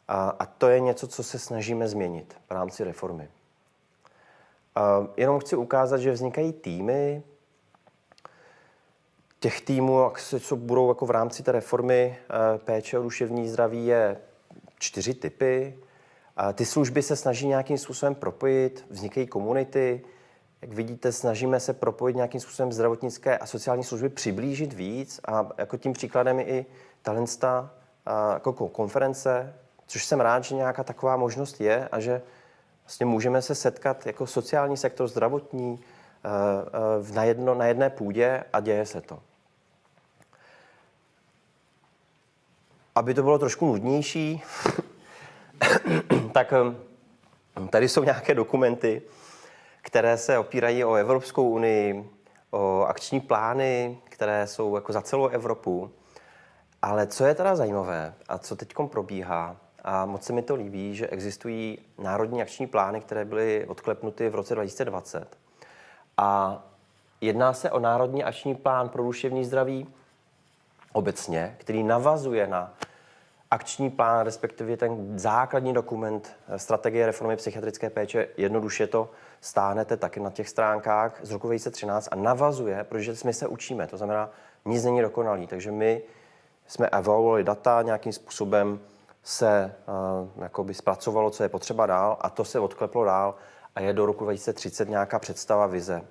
A, 0.09 0.29
a 0.39 0.47
to 0.47 0.69
je 0.69 0.81
něco, 0.81 1.07
co 1.09 1.23
se 1.23 1.39
snažíme 1.39 1.89
změnit 1.89 2.37
v 2.49 2.51
rámci 2.51 2.85
reformy. 2.85 3.29
A 4.75 5.07
jenom 5.17 5.41
chci 5.41 5.57
ukázat, 5.57 5.99
že 5.99 6.13
vznikají 6.13 6.53
týmy. 6.53 7.23
Těch 9.41 9.61
týmů, 9.61 10.13
co 10.41 10.57
budou 10.57 10.89
jako 10.89 11.07
v 11.07 11.11
rámci 11.11 11.43
té 11.43 11.53
reformy 11.53 12.19
eh, 12.19 12.59
péče 12.59 12.99
o 12.99 13.03
duševní 13.03 13.49
zdraví, 13.49 13.87
je 13.87 14.17
čtyři 14.79 15.15
typy. 15.15 15.79
A 16.37 16.53
ty 16.53 16.65
služby 16.65 17.03
se 17.03 17.17
snaží 17.17 17.47
nějakým 17.47 17.79
způsobem 17.79 18.15
propojit, 18.15 18.87
vznikají 18.91 19.27
komunity, 19.27 20.05
jak 20.63 20.73
vidíte, 20.73 21.13
snažíme 21.13 21.61
se 21.61 21.73
propojit 21.73 22.17
nějakým 22.17 22.41
způsobem 22.41 22.73
zdravotnické 22.73 23.39
a 23.39 23.47
sociální 23.47 23.85
služby, 23.85 24.09
přiblížit 24.09 24.73
víc 24.73 25.21
a 25.29 25.49
jako 25.59 25.77
tím 25.77 25.93
příkladem 25.93 26.39
je 26.39 26.47
i 26.47 26.67
talentsta 27.03 27.71
jako 28.35 28.53
konference, 28.53 29.55
což 29.87 30.05
jsem 30.05 30.21
rád, 30.21 30.45
že 30.45 30.55
nějaká 30.55 30.85
taková 30.85 31.17
možnost 31.17 31.61
je 31.61 31.89
a 31.89 32.01
že 32.01 32.23
Vlastně 32.89 33.07
můžeme 33.07 33.43
se 33.43 33.55
setkat 33.55 34.07
jako 34.07 34.27
sociální 34.27 34.77
sektor, 34.77 35.09
zdravotní, 35.09 35.81
na, 37.15 37.25
jedno, 37.25 37.55
na 37.55 37.67
jedné 37.67 37.91
půdě 37.91 38.45
a 38.53 38.61
děje 38.61 38.87
se 38.87 39.01
to. 39.01 39.19
Aby 42.95 43.15
to 43.15 43.23
bylo 43.23 43.39
trošku 43.39 43.67
nudnější, 43.67 44.43
tak 46.33 46.53
tady 47.71 47.89
jsou 47.89 48.05
nějaké 48.05 48.35
dokumenty, 48.35 49.03
které 49.83 50.17
se 50.17 50.39
opírají 50.39 50.85
o 50.85 50.95
Evropskou 50.95 51.49
unii, 51.49 52.11
o 52.51 52.85
akční 52.89 53.21
plány, 53.21 53.99
které 54.05 54.47
jsou 54.47 54.75
jako 54.75 54.93
za 54.93 55.03
celou 55.03 55.27
Evropu. 55.27 55.91
Ale 56.83 57.07
co 57.07 57.25
je 57.27 57.35
teda 57.35 57.57
zajímavé 57.57 58.15
a 58.29 58.39
co 58.39 58.57
teď 58.57 58.75
probíhá, 58.91 59.57
a 59.85 60.07
moc 60.07 60.25
se 60.25 60.33
mi 60.33 60.43
to 60.43 60.55
líbí, 60.55 60.95
že 60.95 61.07
existují 61.07 61.79
národní 61.99 62.43
akční 62.43 62.67
plány, 62.67 63.01
které 63.01 63.25
byly 63.25 63.67
odklepnuty 63.67 64.29
v 64.29 64.35
roce 64.35 64.55
2020. 64.55 65.37
A 66.17 66.63
jedná 67.21 67.53
se 67.53 67.71
o 67.71 67.81
národní 67.81 68.25
akční 68.25 68.55
plán 68.55 68.89
pro 68.89 69.03
duševní 69.03 69.45
zdraví 69.45 69.87
obecně, 70.93 71.57
který 71.59 71.83
navazuje 71.83 72.47
na 72.47 72.75
akční 73.51 73.91
plán, 73.91 74.25
respektive 74.25 74.77
ten 74.77 75.19
základní 75.19 75.73
dokument 75.73 76.37
strategie 76.57 77.07
reformy 77.07 77.37
psychiatrické 77.37 77.91
péče. 77.91 78.29
Jednoduše 78.37 78.87
to 78.87 79.11
stáhnete 79.41 79.97
taky 79.97 80.21
na 80.21 80.31
těch 80.31 80.49
stránkách 80.49 81.21
z 81.23 81.31
roku 81.31 81.47
2013 81.47 82.09
a 82.11 82.17
navazuje, 82.17 82.85
protože 82.85 83.15
my 83.25 83.33
se 83.33 83.47
učíme, 83.47 83.87
to 83.87 83.97
znamená, 83.97 84.31
nic 84.65 84.85
není 84.85 85.01
dokonalý, 85.01 85.47
takže 85.47 85.71
my 85.71 86.03
jsme 86.67 86.89
evaluovali 86.89 87.45
data, 87.45 87.83
nějakým 87.83 88.13
způsobem 88.13 88.81
se 89.23 89.75
uh, 90.59 90.71
zpracovalo, 90.73 91.31
co 91.31 91.43
je 91.43 91.49
potřeba 91.49 91.87
dál 91.87 92.17
a 92.21 92.31
to 92.31 92.45
se 92.45 92.61
odkleplo 92.61 93.05
dál 93.05 93.35
a 93.75 93.81
je 93.81 93.93
do 93.93 94.07
roku 94.07 94.25
2030 94.25 94.89
nějaká 94.89 95.19
představa, 95.19 95.67
vize. 95.67 96.03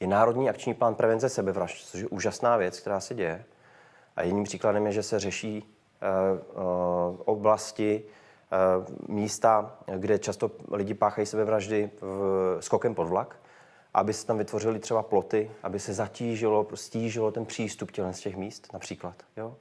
Je 0.00 0.06
Národní 0.06 0.50
akční 0.50 0.74
plán 0.74 0.94
prevence 0.94 1.28
sebevražd, 1.28 1.86
což 1.86 2.00
je 2.00 2.08
úžasná 2.08 2.56
věc, 2.56 2.80
která 2.80 3.00
se 3.00 3.14
děje. 3.14 3.44
A 4.16 4.22
jedním 4.22 4.44
příkladem 4.44 4.86
je, 4.86 4.92
že 4.92 5.02
se 5.02 5.20
řeší 5.20 5.75
oblasti, 7.24 8.04
místa, 9.08 9.78
kde 9.96 10.18
často 10.18 10.50
lidi 10.72 10.94
páchají 10.94 11.26
sebevraždy 11.26 11.90
v, 12.00 12.56
skokem 12.60 12.94
pod 12.94 13.08
vlak, 13.08 13.36
aby 13.94 14.12
se 14.12 14.26
tam 14.26 14.38
vytvořili 14.38 14.78
třeba 14.78 15.02
ploty, 15.02 15.50
aby 15.62 15.80
se 15.80 15.94
zatížilo, 15.94 16.66
stížilo 16.74 17.30
ten 17.30 17.46
přístup 17.46 17.90
tělen 17.90 18.12
z 18.12 18.20
těch 18.20 18.36
míst 18.36 18.72
například. 18.72 19.14
Jo? 19.36 19.54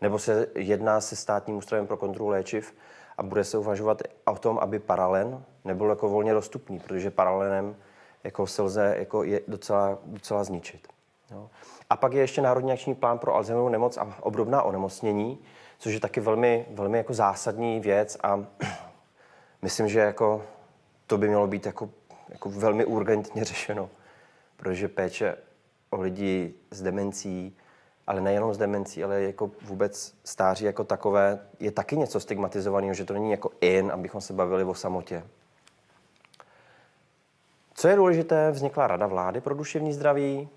Nebo 0.00 0.18
se 0.18 0.46
jedná 0.54 1.00
se 1.00 1.16
státním 1.16 1.56
ústavem 1.56 1.86
pro 1.86 1.96
kontrolu 1.96 2.30
léčiv 2.30 2.74
a 3.18 3.22
bude 3.22 3.44
se 3.44 3.58
uvažovat 3.58 4.02
o 4.24 4.38
tom, 4.38 4.58
aby 4.58 4.78
paralen 4.78 5.44
nebyl 5.64 5.90
jako 5.90 6.08
volně 6.08 6.32
dostupný, 6.32 6.78
protože 6.78 7.10
paralenem 7.10 7.76
jako 8.24 8.46
se 8.46 8.62
lze 8.62 8.94
jako 8.98 9.22
je 9.22 9.40
docela, 9.48 9.98
docela 10.04 10.44
zničit. 10.44 10.88
Jo? 11.30 11.50
A 11.90 11.96
pak 11.96 12.12
je 12.12 12.20
ještě 12.20 12.42
Národní 12.42 12.72
akční 12.72 12.94
plán 12.94 13.18
pro 13.18 13.34
Alzheimerovu 13.34 13.68
nemoc 13.68 13.96
a 13.96 14.16
obdobná 14.20 14.62
onemocnění, 14.62 15.38
což 15.82 15.94
je 15.94 16.00
taky 16.00 16.20
velmi, 16.20 16.66
velmi 16.70 16.98
jako 16.98 17.14
zásadní 17.14 17.80
věc 17.80 18.16
a 18.22 18.44
myslím, 19.62 19.88
že 19.88 20.00
jako 20.00 20.42
to 21.06 21.18
by 21.18 21.28
mělo 21.28 21.46
být 21.46 21.66
jako, 21.66 21.90
jako 22.28 22.50
velmi 22.50 22.84
urgentně 22.84 23.44
řešeno, 23.52 23.90
protože 24.56 24.88
péče 24.88 25.36
o 25.90 26.00
lidi 26.00 26.54
s 26.70 26.82
demencí, 26.82 27.56
ale 28.06 28.20
nejenom 28.20 28.54
s 28.54 28.58
demencí, 28.58 29.04
ale 29.04 29.22
jako 29.22 29.50
vůbec 29.62 30.14
stáří 30.24 30.64
jako 30.64 30.84
takové, 30.84 31.38
je 31.60 31.70
taky 31.70 31.96
něco 31.96 32.20
stigmatizovaného, 32.20 32.94
že 32.94 33.04
to 33.04 33.14
není 33.14 33.30
jako 33.30 33.50
in, 33.60 33.92
abychom 33.92 34.20
se 34.20 34.32
bavili 34.32 34.64
o 34.64 34.74
samotě. 34.74 35.24
Co 37.74 37.88
je 37.88 37.96
důležité, 37.96 38.50
vznikla 38.50 38.86
Rada 38.86 39.06
vlády 39.06 39.40
pro 39.40 39.54
duševní 39.54 39.92
zdraví 39.92 40.48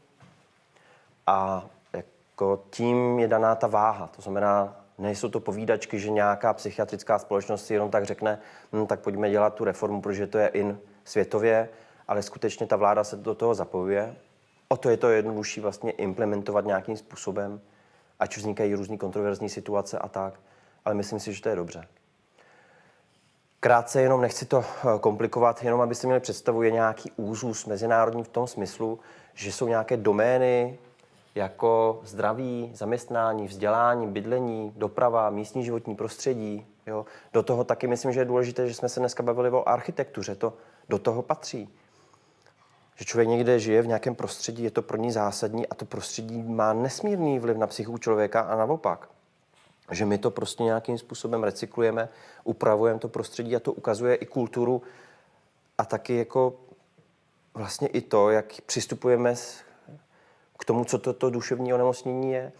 a 1.27 1.65
jako 1.93 2.63
tím 2.69 3.19
je 3.19 3.27
daná 3.27 3.55
ta 3.55 3.67
váha. 3.67 4.07
To 4.07 4.21
znamená, 4.21 4.84
Nejsou 4.97 5.29
to 5.29 5.39
povídačky, 5.39 5.99
že 5.99 6.09
nějaká 6.09 6.53
psychiatrická 6.53 7.19
společnost 7.19 7.65
si 7.65 7.73
jenom 7.73 7.91
tak 7.91 8.05
řekne, 8.05 8.39
hm, 8.73 8.87
tak 8.87 8.99
pojďme 8.99 9.29
dělat 9.29 9.53
tu 9.53 9.63
reformu, 9.63 10.01
protože 10.01 10.27
to 10.27 10.37
je 10.37 10.47
in 10.47 10.79
světově, 11.03 11.69
ale 12.07 12.23
skutečně 12.23 12.67
ta 12.67 12.75
vláda 12.75 13.03
se 13.03 13.15
do 13.15 13.35
toho 13.35 13.55
zapojuje. 13.55 14.15
O 14.67 14.77
to 14.77 14.89
je 14.89 14.97
to 14.97 15.09
jednodušší 15.09 15.61
vlastně 15.61 15.91
implementovat 15.91 16.65
nějakým 16.65 16.97
způsobem, 16.97 17.61
ať 18.19 18.37
už 18.37 18.43
vznikají 18.43 18.75
různé 18.75 18.97
kontroverzní 18.97 19.49
situace 19.49 19.99
a 19.99 20.07
tak, 20.07 20.39
ale 20.85 20.95
myslím 20.95 21.19
si, 21.19 21.33
že 21.33 21.41
to 21.41 21.49
je 21.49 21.55
dobře. 21.55 21.87
Krátce 23.59 24.01
jenom 24.01 24.21
nechci 24.21 24.45
to 24.45 24.63
eh, 24.63 24.99
komplikovat, 24.99 25.63
jenom 25.63 25.81
abyste 25.81 26.07
měli 26.07 26.19
představu, 26.19 26.63
je 26.63 26.71
nějaký 26.71 27.11
úzus 27.15 27.65
mezinárodní 27.65 28.23
v 28.23 28.27
tom 28.27 28.47
smyslu, 28.47 28.99
že 29.33 29.51
jsou 29.51 29.67
nějaké 29.67 29.97
domény, 29.97 30.77
jako 31.35 31.99
zdraví, 32.03 32.71
zaměstnání, 32.73 33.47
vzdělání, 33.47 34.07
bydlení, 34.07 34.73
doprava, 34.75 35.29
místní 35.29 35.65
životní 35.65 35.95
prostředí. 35.95 36.65
Jo. 36.87 37.05
Do 37.33 37.43
toho 37.43 37.63
taky 37.63 37.87
myslím, 37.87 38.11
že 38.11 38.19
je 38.19 38.25
důležité, 38.25 38.67
že 38.67 38.73
jsme 38.73 38.89
se 38.89 38.99
dneska 38.99 39.23
bavili 39.23 39.49
o 39.49 39.69
architektuře. 39.69 40.35
To 40.35 40.53
do 40.89 40.99
toho 40.99 41.21
patří. 41.21 41.69
Že 42.95 43.05
člověk 43.05 43.29
někde 43.29 43.59
žije 43.59 43.81
v 43.81 43.87
nějakém 43.87 44.15
prostředí, 44.15 44.63
je 44.63 44.71
to 44.71 44.81
pro 44.81 44.97
ní 44.97 45.11
zásadní 45.11 45.67
a 45.67 45.75
to 45.75 45.85
prostředí 45.85 46.43
má 46.43 46.73
nesmírný 46.73 47.39
vliv 47.39 47.57
na 47.57 47.67
psychiku 47.67 47.97
člověka 47.97 48.41
a 48.41 48.55
naopak. 48.55 49.09
Že 49.91 50.05
my 50.05 50.17
to 50.17 50.31
prostě 50.31 50.63
nějakým 50.63 50.97
způsobem 50.97 51.43
recyklujeme, 51.43 52.09
upravujeme 52.43 52.99
to 52.99 53.07
prostředí 53.07 53.55
a 53.55 53.59
to 53.59 53.71
ukazuje 53.71 54.15
i 54.15 54.25
kulturu 54.25 54.81
a 55.77 55.85
taky 55.85 56.15
jako 56.15 56.53
vlastně 57.53 57.87
i 57.87 58.01
to, 58.01 58.29
jak 58.29 58.45
přistupujeme 58.65 59.35
k 60.59 60.65
tomu, 60.65 60.85
co 60.85 60.97
to, 60.97 61.13
to 61.13 61.29
duševní 61.29 61.73
onemocnění 61.73 62.31
je. 62.31 62.51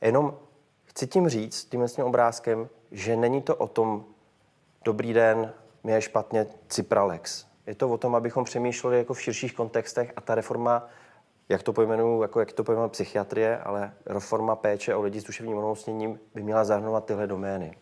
Jenom 0.00 0.38
chci 0.84 1.06
tím 1.06 1.28
říct, 1.28 1.64
tím 1.64 1.86
tím 1.88 2.04
obrázkem, 2.04 2.68
že 2.90 3.16
není 3.16 3.42
to 3.42 3.56
o 3.56 3.68
tom, 3.68 4.04
dobrý 4.84 5.12
den, 5.12 5.52
mi 5.84 5.92
je 5.92 6.00
špatně, 6.00 6.46
Cipralex. 6.68 7.46
Je 7.66 7.74
to 7.74 7.88
o 7.88 7.98
tom, 7.98 8.14
abychom 8.14 8.44
přemýšleli 8.44 8.98
jako 8.98 9.14
v 9.14 9.20
širších 9.20 9.54
kontextech 9.54 10.12
a 10.16 10.20
ta 10.20 10.34
reforma, 10.34 10.88
jak 11.48 11.62
to 11.62 11.72
pojmenuju, 11.72 12.22
jako 12.22 12.40
jak 12.40 12.52
to 12.52 12.64
pojmenuju 12.64 12.90
psychiatrie, 12.90 13.58
ale 13.58 13.92
reforma 14.06 14.56
péče 14.56 14.94
o 14.94 15.02
lidi 15.02 15.20
s 15.20 15.24
duševním 15.24 15.58
onemocněním 15.58 16.20
by 16.34 16.42
měla 16.42 16.64
zahrnovat 16.64 17.04
tyhle 17.04 17.26
domény. 17.26 17.76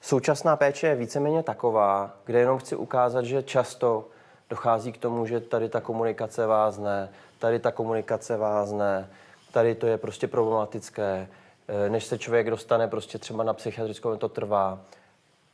Současná 0.00 0.56
péče 0.56 0.86
je 0.86 0.96
víceméně 0.96 1.42
taková, 1.42 2.16
kde 2.24 2.38
jenom 2.38 2.58
chci 2.58 2.76
ukázat, 2.76 3.24
že 3.24 3.42
často 3.42 4.08
dochází 4.52 4.92
k 4.92 4.98
tomu, 4.98 5.26
že 5.26 5.40
tady 5.40 5.68
ta 5.68 5.80
komunikace 5.80 6.46
vázne, 6.46 7.08
tady 7.38 7.58
ta 7.58 7.72
komunikace 7.72 8.36
vázne, 8.36 9.10
tady 9.52 9.74
to 9.74 9.86
je 9.86 9.98
prostě 9.98 10.28
problematické, 10.28 11.28
eh, 11.68 11.90
než 11.90 12.04
se 12.04 12.18
člověk 12.18 12.50
dostane 12.50 12.88
prostě 12.88 13.18
třeba 13.18 13.44
na 13.44 13.54
psychiatrickou, 13.54 14.16
to 14.16 14.28
trvá. 14.28 14.80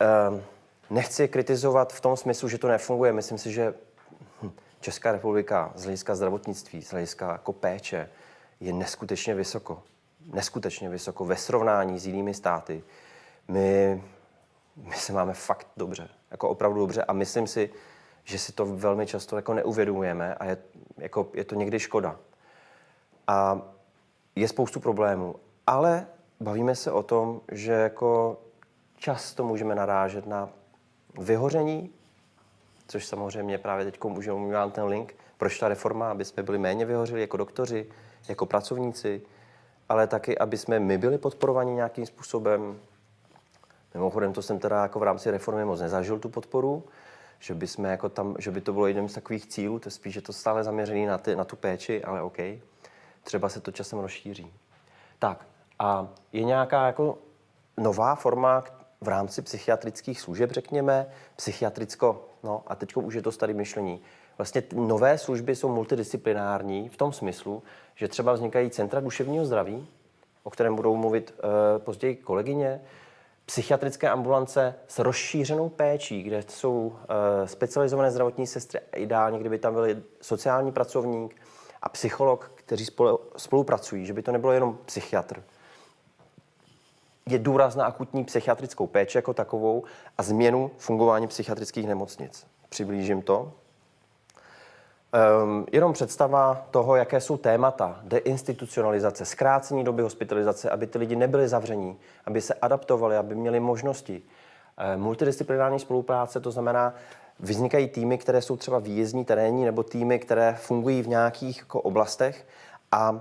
Ehm, 0.00 0.42
nechci 0.90 1.28
kritizovat 1.28 1.92
v 1.92 2.00
tom 2.00 2.16
smyslu, 2.16 2.48
že 2.48 2.58
to 2.58 2.68
nefunguje. 2.68 3.12
Myslím 3.12 3.38
si, 3.38 3.52
že 3.52 3.74
hm, 4.42 4.50
Česká 4.80 5.12
republika 5.12 5.72
z 5.74 5.82
hlediska 5.82 6.14
zdravotnictví, 6.14 6.82
z 6.82 6.90
hlediska 6.90 7.32
jako 7.32 7.52
péče 7.52 8.10
je 8.60 8.72
neskutečně 8.72 9.34
vysoko. 9.34 9.82
Neskutečně 10.32 10.88
vysoko 10.88 11.24
ve 11.24 11.36
srovnání 11.36 11.98
s 11.98 12.06
jinými 12.06 12.34
státy. 12.34 12.82
My, 13.48 14.02
my 14.76 14.96
se 14.96 15.12
máme 15.12 15.34
fakt 15.34 15.66
dobře, 15.76 16.08
jako 16.30 16.48
opravdu 16.48 16.80
dobře 16.80 17.04
a 17.04 17.12
myslím 17.12 17.46
si, 17.46 17.70
že 18.28 18.38
si 18.38 18.52
to 18.52 18.66
velmi 18.66 19.06
často 19.06 19.36
jako 19.36 19.54
neuvědomujeme 19.54 20.34
a 20.34 20.44
je, 20.44 20.58
jako, 20.96 21.28
je 21.34 21.44
to 21.44 21.54
někdy 21.54 21.78
škoda. 21.78 22.16
A 23.26 23.62
je 24.36 24.48
spoustu 24.48 24.80
problémů, 24.80 25.34
ale 25.66 26.06
bavíme 26.40 26.74
se 26.74 26.92
o 26.92 27.02
tom, 27.02 27.40
že 27.52 27.72
jako 27.72 28.40
často 28.96 29.44
můžeme 29.44 29.74
narážet 29.74 30.26
na 30.26 30.50
vyhoření, 31.18 31.90
což 32.88 33.06
samozřejmě 33.06 33.58
právě 33.58 33.84
teď 33.84 34.04
můžeme 34.04 34.52
vám 34.52 34.70
ten 34.70 34.84
link, 34.84 35.14
proč 35.38 35.58
ta 35.58 35.68
reforma, 35.68 36.10
aby 36.10 36.24
jsme 36.24 36.42
byli 36.42 36.58
méně 36.58 36.84
vyhořili 36.84 37.20
jako 37.20 37.36
doktoři, 37.36 37.86
jako 38.28 38.46
pracovníci, 38.46 39.22
ale 39.88 40.06
taky, 40.06 40.38
aby 40.38 40.58
jsme 40.58 40.80
my 40.80 40.98
byli 40.98 41.18
podporovaní 41.18 41.74
nějakým 41.74 42.06
způsobem. 42.06 42.78
Mimochodem, 43.94 44.32
to 44.32 44.42
jsem 44.42 44.58
teda 44.58 44.82
jako 44.82 44.98
v 44.98 45.02
rámci 45.02 45.30
reformy 45.30 45.64
moc 45.64 45.80
nezažil 45.80 46.18
tu 46.18 46.28
podporu, 46.28 46.84
že 47.38 47.54
by, 47.54 47.66
jsme 47.66 47.90
jako 47.90 48.08
tam, 48.08 48.36
že 48.38 48.50
by 48.50 48.60
to 48.60 48.72
bylo 48.72 48.86
jedním 48.86 49.08
z 49.08 49.14
takových 49.14 49.46
cílů, 49.46 49.78
to 49.78 49.86
je 49.86 49.90
spíš, 49.90 50.14
že 50.14 50.20
to 50.20 50.32
stále 50.32 50.64
zaměřený 50.64 51.06
na, 51.06 51.18
ty, 51.18 51.36
na 51.36 51.44
tu 51.44 51.56
péči, 51.56 52.04
ale 52.04 52.22
OK. 52.22 52.38
Třeba 53.22 53.48
se 53.48 53.60
to 53.60 53.72
časem 53.72 53.98
rozšíří. 53.98 54.52
Tak 55.18 55.46
a 55.78 56.08
je 56.32 56.44
nějaká 56.44 56.86
jako 56.86 57.18
nová 57.76 58.14
forma 58.14 58.64
v 59.00 59.08
rámci 59.08 59.42
psychiatrických 59.42 60.20
služeb, 60.20 60.50
řekněme, 60.50 61.06
psychiatricko, 61.36 62.28
no 62.42 62.62
a 62.66 62.74
teď 62.74 62.96
už 62.96 63.14
je 63.14 63.22
to 63.22 63.32
starý 63.32 63.54
myšlení. 63.54 64.00
Vlastně 64.38 64.62
nové 64.74 65.18
služby 65.18 65.56
jsou 65.56 65.74
multidisciplinární 65.74 66.88
v 66.88 66.96
tom 66.96 67.12
smyslu, 67.12 67.62
že 67.94 68.08
třeba 68.08 68.32
vznikají 68.32 68.70
centra 68.70 69.00
duševního 69.00 69.44
zdraví, 69.44 69.88
o 70.42 70.50
kterém 70.50 70.76
budou 70.76 70.96
mluvit 70.96 71.34
e, 71.38 71.78
později 71.78 72.16
kolegyně, 72.16 72.80
psychiatrické 73.48 74.08
ambulance 74.08 74.74
s 74.88 74.98
rozšířenou 74.98 75.68
péčí, 75.68 76.22
kde 76.22 76.44
jsou 76.48 76.96
eh, 77.02 77.48
specializované 77.48 78.10
zdravotní 78.10 78.46
sestry, 78.46 78.80
ideálně, 78.96 79.38
kdyby 79.38 79.58
tam 79.58 79.74
byli 79.74 80.02
sociální 80.20 80.72
pracovník 80.72 81.42
a 81.82 81.88
psycholog, 81.88 82.52
kteří 82.54 82.84
spolu, 82.84 83.20
spolupracují, 83.36 84.06
že 84.06 84.12
by 84.12 84.22
to 84.22 84.32
nebylo 84.32 84.52
jenom 84.52 84.78
psychiatr. 84.84 85.42
Je 87.26 87.38
důraz 87.38 87.74
na 87.74 87.84
akutní 87.84 88.24
psychiatrickou 88.24 88.86
péči 88.86 89.18
jako 89.18 89.34
takovou 89.34 89.84
a 90.18 90.22
změnu 90.22 90.70
fungování 90.76 91.28
psychiatrických 91.28 91.86
nemocnic. 91.86 92.46
Přiblížím 92.68 93.22
to. 93.22 93.52
Um, 95.42 95.66
jenom 95.72 95.92
představa 95.92 96.66
toho, 96.70 96.96
jaké 96.96 97.20
jsou 97.20 97.36
témata 97.36 98.00
deinstitucionalizace, 98.02 99.24
zkrácení 99.24 99.84
doby 99.84 100.02
hospitalizace, 100.02 100.70
aby 100.70 100.86
ty 100.86 100.98
lidi 100.98 101.16
nebyli 101.16 101.48
zavření, 101.48 101.98
aby 102.24 102.40
se 102.40 102.54
adaptovali, 102.54 103.16
aby 103.16 103.34
měli 103.34 103.60
možnosti. 103.60 104.22
Um, 104.94 105.02
multidisciplinární 105.02 105.78
spolupráce, 105.78 106.40
to 106.40 106.50
znamená, 106.50 106.94
vznikají 107.40 107.88
týmy, 107.88 108.18
které 108.18 108.42
jsou 108.42 108.56
třeba 108.56 108.78
výjezdní, 108.78 109.24
terénní, 109.24 109.64
nebo 109.64 109.82
týmy, 109.82 110.18
které 110.18 110.54
fungují 110.60 111.02
v 111.02 111.08
nějakých 111.08 111.58
jako, 111.58 111.80
oblastech 111.80 112.46
a 112.92 113.10
uh, 113.10 113.18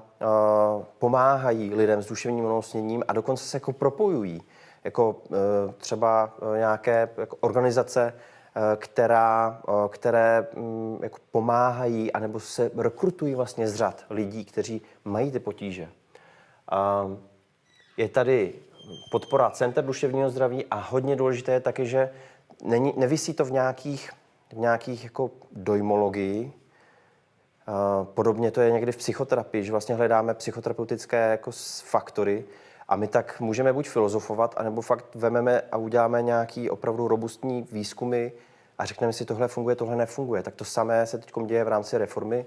pomáhají 0.99 1.75
lidem 1.75 2.01
s 2.01 2.07
duševním 2.07 2.45
onemocněním 2.45 3.03
a 3.07 3.13
dokonce 3.13 3.43
se 3.43 3.57
jako 3.57 3.73
propojují. 3.73 4.41
Jako 4.83 5.09
uh, 5.09 5.35
třeba 5.77 6.33
uh, 6.41 6.57
nějaké 6.57 7.09
jako 7.17 7.37
organizace, 7.39 8.13
která, 8.75 9.61
eh, 9.67 9.71
které 9.89 10.47
mm, 10.55 10.99
jako 11.03 11.17
pomáhají 11.31 12.13
anebo 12.13 12.39
se 12.39 12.71
rekrutují 12.77 13.35
vlastně 13.35 13.67
z 13.67 13.75
řad 13.75 14.05
lidí, 14.09 14.45
kteří 14.45 14.81
mají 15.05 15.31
ty 15.31 15.39
potíže. 15.39 15.89
Je 17.97 18.09
tady 18.09 18.53
podpora 19.11 19.49
Center 19.49 19.85
duševního 19.85 20.29
zdraví 20.29 20.65
a 20.65 20.75
hodně 20.79 21.15
důležité 21.15 21.51
je 21.51 21.59
taky, 21.59 21.85
že 21.85 22.09
není, 22.63 22.93
nevisí 22.97 23.33
to 23.33 23.45
v 23.45 23.51
nějakých, 23.51 24.11
v 24.53 24.57
nějakých 24.57 25.03
jako 25.03 25.31
dojmologii. 25.51 26.53
Podobně 28.03 28.51
to 28.51 28.61
je 28.61 28.71
někdy 28.71 28.91
v 28.91 28.97
psychoterapii, 28.97 29.63
že 29.63 29.71
vlastně 29.71 29.95
hledáme 29.95 30.33
psychoterapeutické 30.33 31.31
jako 31.31 31.51
faktory 31.83 32.45
a 32.87 32.95
my 32.95 33.07
tak 33.07 33.39
můžeme 33.39 33.73
buď 33.73 33.89
filozofovat, 33.89 34.55
anebo 34.57 34.81
fakt 34.81 35.15
vememe 35.15 35.61
a 35.71 35.77
uděláme 35.77 36.21
nějaký 36.21 36.69
opravdu 36.69 37.07
robustní 37.07 37.67
výzkumy, 37.71 38.31
a 38.77 38.85
řekneme 38.85 39.13
si, 39.13 39.25
tohle 39.25 39.47
funguje, 39.47 39.75
tohle 39.75 39.95
nefunguje. 39.95 40.43
Tak 40.43 40.55
to 40.55 40.65
samé 40.65 41.07
se 41.07 41.17
teď 41.17 41.31
děje 41.45 41.63
v 41.63 41.67
rámci 41.67 41.97
reformy 41.97 42.45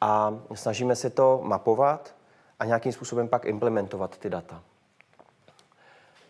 a 0.00 0.38
snažíme 0.54 0.96
se 0.96 1.10
to 1.10 1.40
mapovat 1.42 2.14
a 2.60 2.64
nějakým 2.64 2.92
způsobem 2.92 3.28
pak 3.28 3.44
implementovat 3.44 4.18
ty 4.18 4.30
data. 4.30 4.62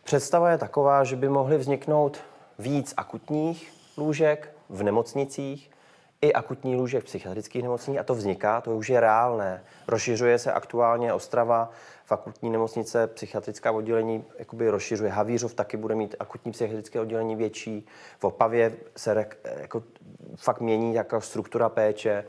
Představa 0.04 0.50
je 0.50 0.58
taková, 0.58 1.04
že 1.04 1.16
by 1.16 1.28
mohly 1.28 1.58
vzniknout 1.58 2.18
víc 2.58 2.94
akutních 2.96 3.72
lůžek 3.96 4.54
v 4.68 4.82
nemocnicích, 4.82 5.70
i 6.22 6.32
akutní 6.32 6.76
lůžek 6.76 7.04
psychiatrických 7.04 7.62
nemocnicích 7.62 8.00
a 8.00 8.04
to 8.04 8.14
vzniká, 8.14 8.60
to 8.60 8.76
už 8.76 8.88
je 8.88 9.00
reálné. 9.00 9.64
Rozšiřuje 9.88 10.38
se 10.38 10.52
aktuálně 10.52 11.12
Ostrava, 11.12 11.70
fakultní 12.04 12.50
nemocnice, 12.50 13.06
psychiatrická 13.06 13.72
oddělení 13.72 14.24
jakoby 14.38 14.70
rozšiřuje. 14.70 15.10
Havířov 15.10 15.54
taky 15.54 15.76
bude 15.76 15.94
mít 15.94 16.14
akutní 16.20 16.52
psychiatrické 16.52 17.00
oddělení 17.00 17.36
větší. 17.36 17.86
V 18.18 18.24
Opavě 18.24 18.72
se 18.96 19.26
jako 19.60 19.82
fakt 20.36 20.60
mění 20.60 20.94
jaká 20.94 21.20
struktura 21.20 21.68
péče. 21.68 22.24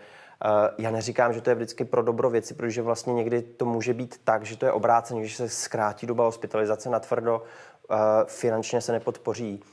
Eh, 0.46 0.72
já 0.78 0.92
neříkám, 0.92 1.34
že 1.34 1.42
to 1.42 1.50
je 1.50 1.56
vždycky 1.56 1.86
pro 1.86 2.04
dobro 2.04 2.30
věci, 2.30 2.54
protože 2.54 2.82
vlastně 2.82 3.14
někdy 3.14 3.42
to 3.42 3.66
může 3.66 3.94
být 3.94 4.22
tak, 4.24 4.46
že 4.46 4.58
to 4.58 4.66
je 4.66 4.72
obráceně, 4.72 5.26
že 5.26 5.36
se 5.36 5.50
zkrátí 5.50 6.08
doba 6.08 6.24
hospitalizace 6.24 6.90
na 6.90 7.00
tvrdo, 7.00 7.44
eh, 7.92 7.96
finančně 8.26 8.82
se 8.82 8.92
nepodpoří 8.92 9.64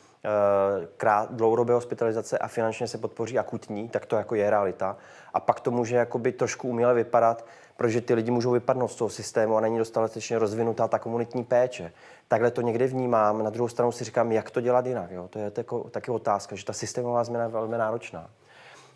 krát, 0.97 1.33
dlouhodobé 1.33 1.75
hospitalizace 1.75 2.39
a 2.39 2.49
finančně 2.49 2.89
se 2.89 2.99
podpoří 2.99 3.39
akutní, 3.39 3.89
tak 3.89 4.07
to 4.07 4.17
jako 4.17 4.35
je 4.35 4.51
realita. 4.51 4.97
A 5.35 5.41
pak 5.41 5.61
to 5.61 5.71
může 5.71 5.97
jakoby 5.97 6.33
trošku 6.33 6.69
uměle 6.69 6.95
vypadat, 6.95 7.45
protože 7.77 8.01
ty 8.01 8.15
lidi 8.15 8.31
můžou 8.31 8.51
vypadnout 8.51 8.89
z 8.89 8.95
toho 8.95 9.11
systému 9.11 9.57
a 9.57 9.61
není 9.61 9.79
dostatečně 9.79 10.39
rozvinutá 10.39 10.89
ta 10.89 10.99
komunitní 10.99 11.45
péče. 11.45 11.93
Takhle 12.29 12.51
to 12.51 12.61
někdy 12.61 12.87
vnímám, 12.87 13.45
na 13.45 13.51
druhou 13.51 13.69
stranu 13.69 13.93
si 13.93 14.05
říkám, 14.05 14.33
jak 14.33 14.51
to 14.51 14.61
dělat 14.61 14.87
jinak. 14.87 15.11
Jo? 15.11 15.29
To 15.29 15.39
je 15.39 15.51
tako, 15.51 15.81
taky 15.91 16.11
otázka, 16.11 16.57
že 16.57 16.65
ta 16.65 16.73
systémová 16.73 17.25
změna 17.25 17.45
je 17.45 17.51
velmi 17.51 17.79
náročná. 17.79 18.31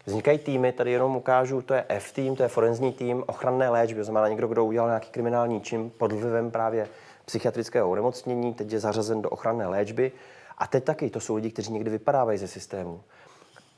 Vznikají 0.06 0.38
týmy, 0.38 0.72
tady 0.72 0.90
jenom 0.92 1.16
ukážu, 1.16 1.62
to 1.62 1.74
je 1.74 1.84
F 1.88 2.12
tým, 2.12 2.36
to 2.36 2.42
je 2.42 2.48
forenzní 2.48 2.92
tým 2.92 3.24
ochranné 3.26 3.68
léčby, 3.68 4.00
to 4.00 4.04
znamená 4.04 4.28
někdo, 4.28 4.48
kdo 4.48 4.64
udělal 4.64 4.88
nějaký 4.88 5.10
kriminální 5.10 5.60
čin 5.60 5.90
pod 5.98 6.12
vlivem 6.12 6.50
právě 6.50 6.88
psychiatrického 7.24 7.90
onemocnění, 7.90 8.54
teď 8.54 8.72
je 8.72 8.80
zařazen 8.80 9.22
do 9.22 9.30
ochranné 9.30 9.66
léčby. 9.66 10.12
A 10.60 10.66
teď 10.66 10.84
taky, 10.84 11.10
to 11.10 11.20
jsou 11.20 11.34
lidi, 11.34 11.50
kteří 11.50 11.72
někdy 11.72 11.90
vypadávají 11.90 12.38
ze 12.38 12.48
systému. 12.48 13.00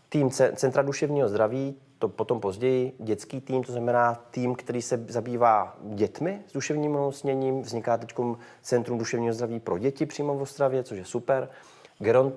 Tým 0.08 0.30
Centra 0.30 0.82
duševního 0.82 1.28
zdraví, 1.28 1.76
to 1.98 2.08
potom 2.08 2.40
později, 2.40 2.96
dětský 2.98 3.40
tým, 3.40 3.62
to 3.64 3.72
znamená 3.72 4.14
tým, 4.30 4.54
který 4.54 4.82
se 4.82 5.04
zabývá 5.08 5.76
dětmi 5.82 6.42
s 6.46 6.52
duševním 6.52 6.94
onemocněním. 6.94 7.62
Vzniká 7.62 7.96
teď 7.96 8.14
Centrum 8.62 8.98
duševního 8.98 9.34
zdraví 9.34 9.60
pro 9.60 9.78
děti 9.78 10.06
přímo 10.06 10.34
v 10.34 10.42
Ostravě, 10.42 10.82
což 10.82 10.98
je 10.98 11.04
super. 11.04 11.48
Geron, 11.98 12.32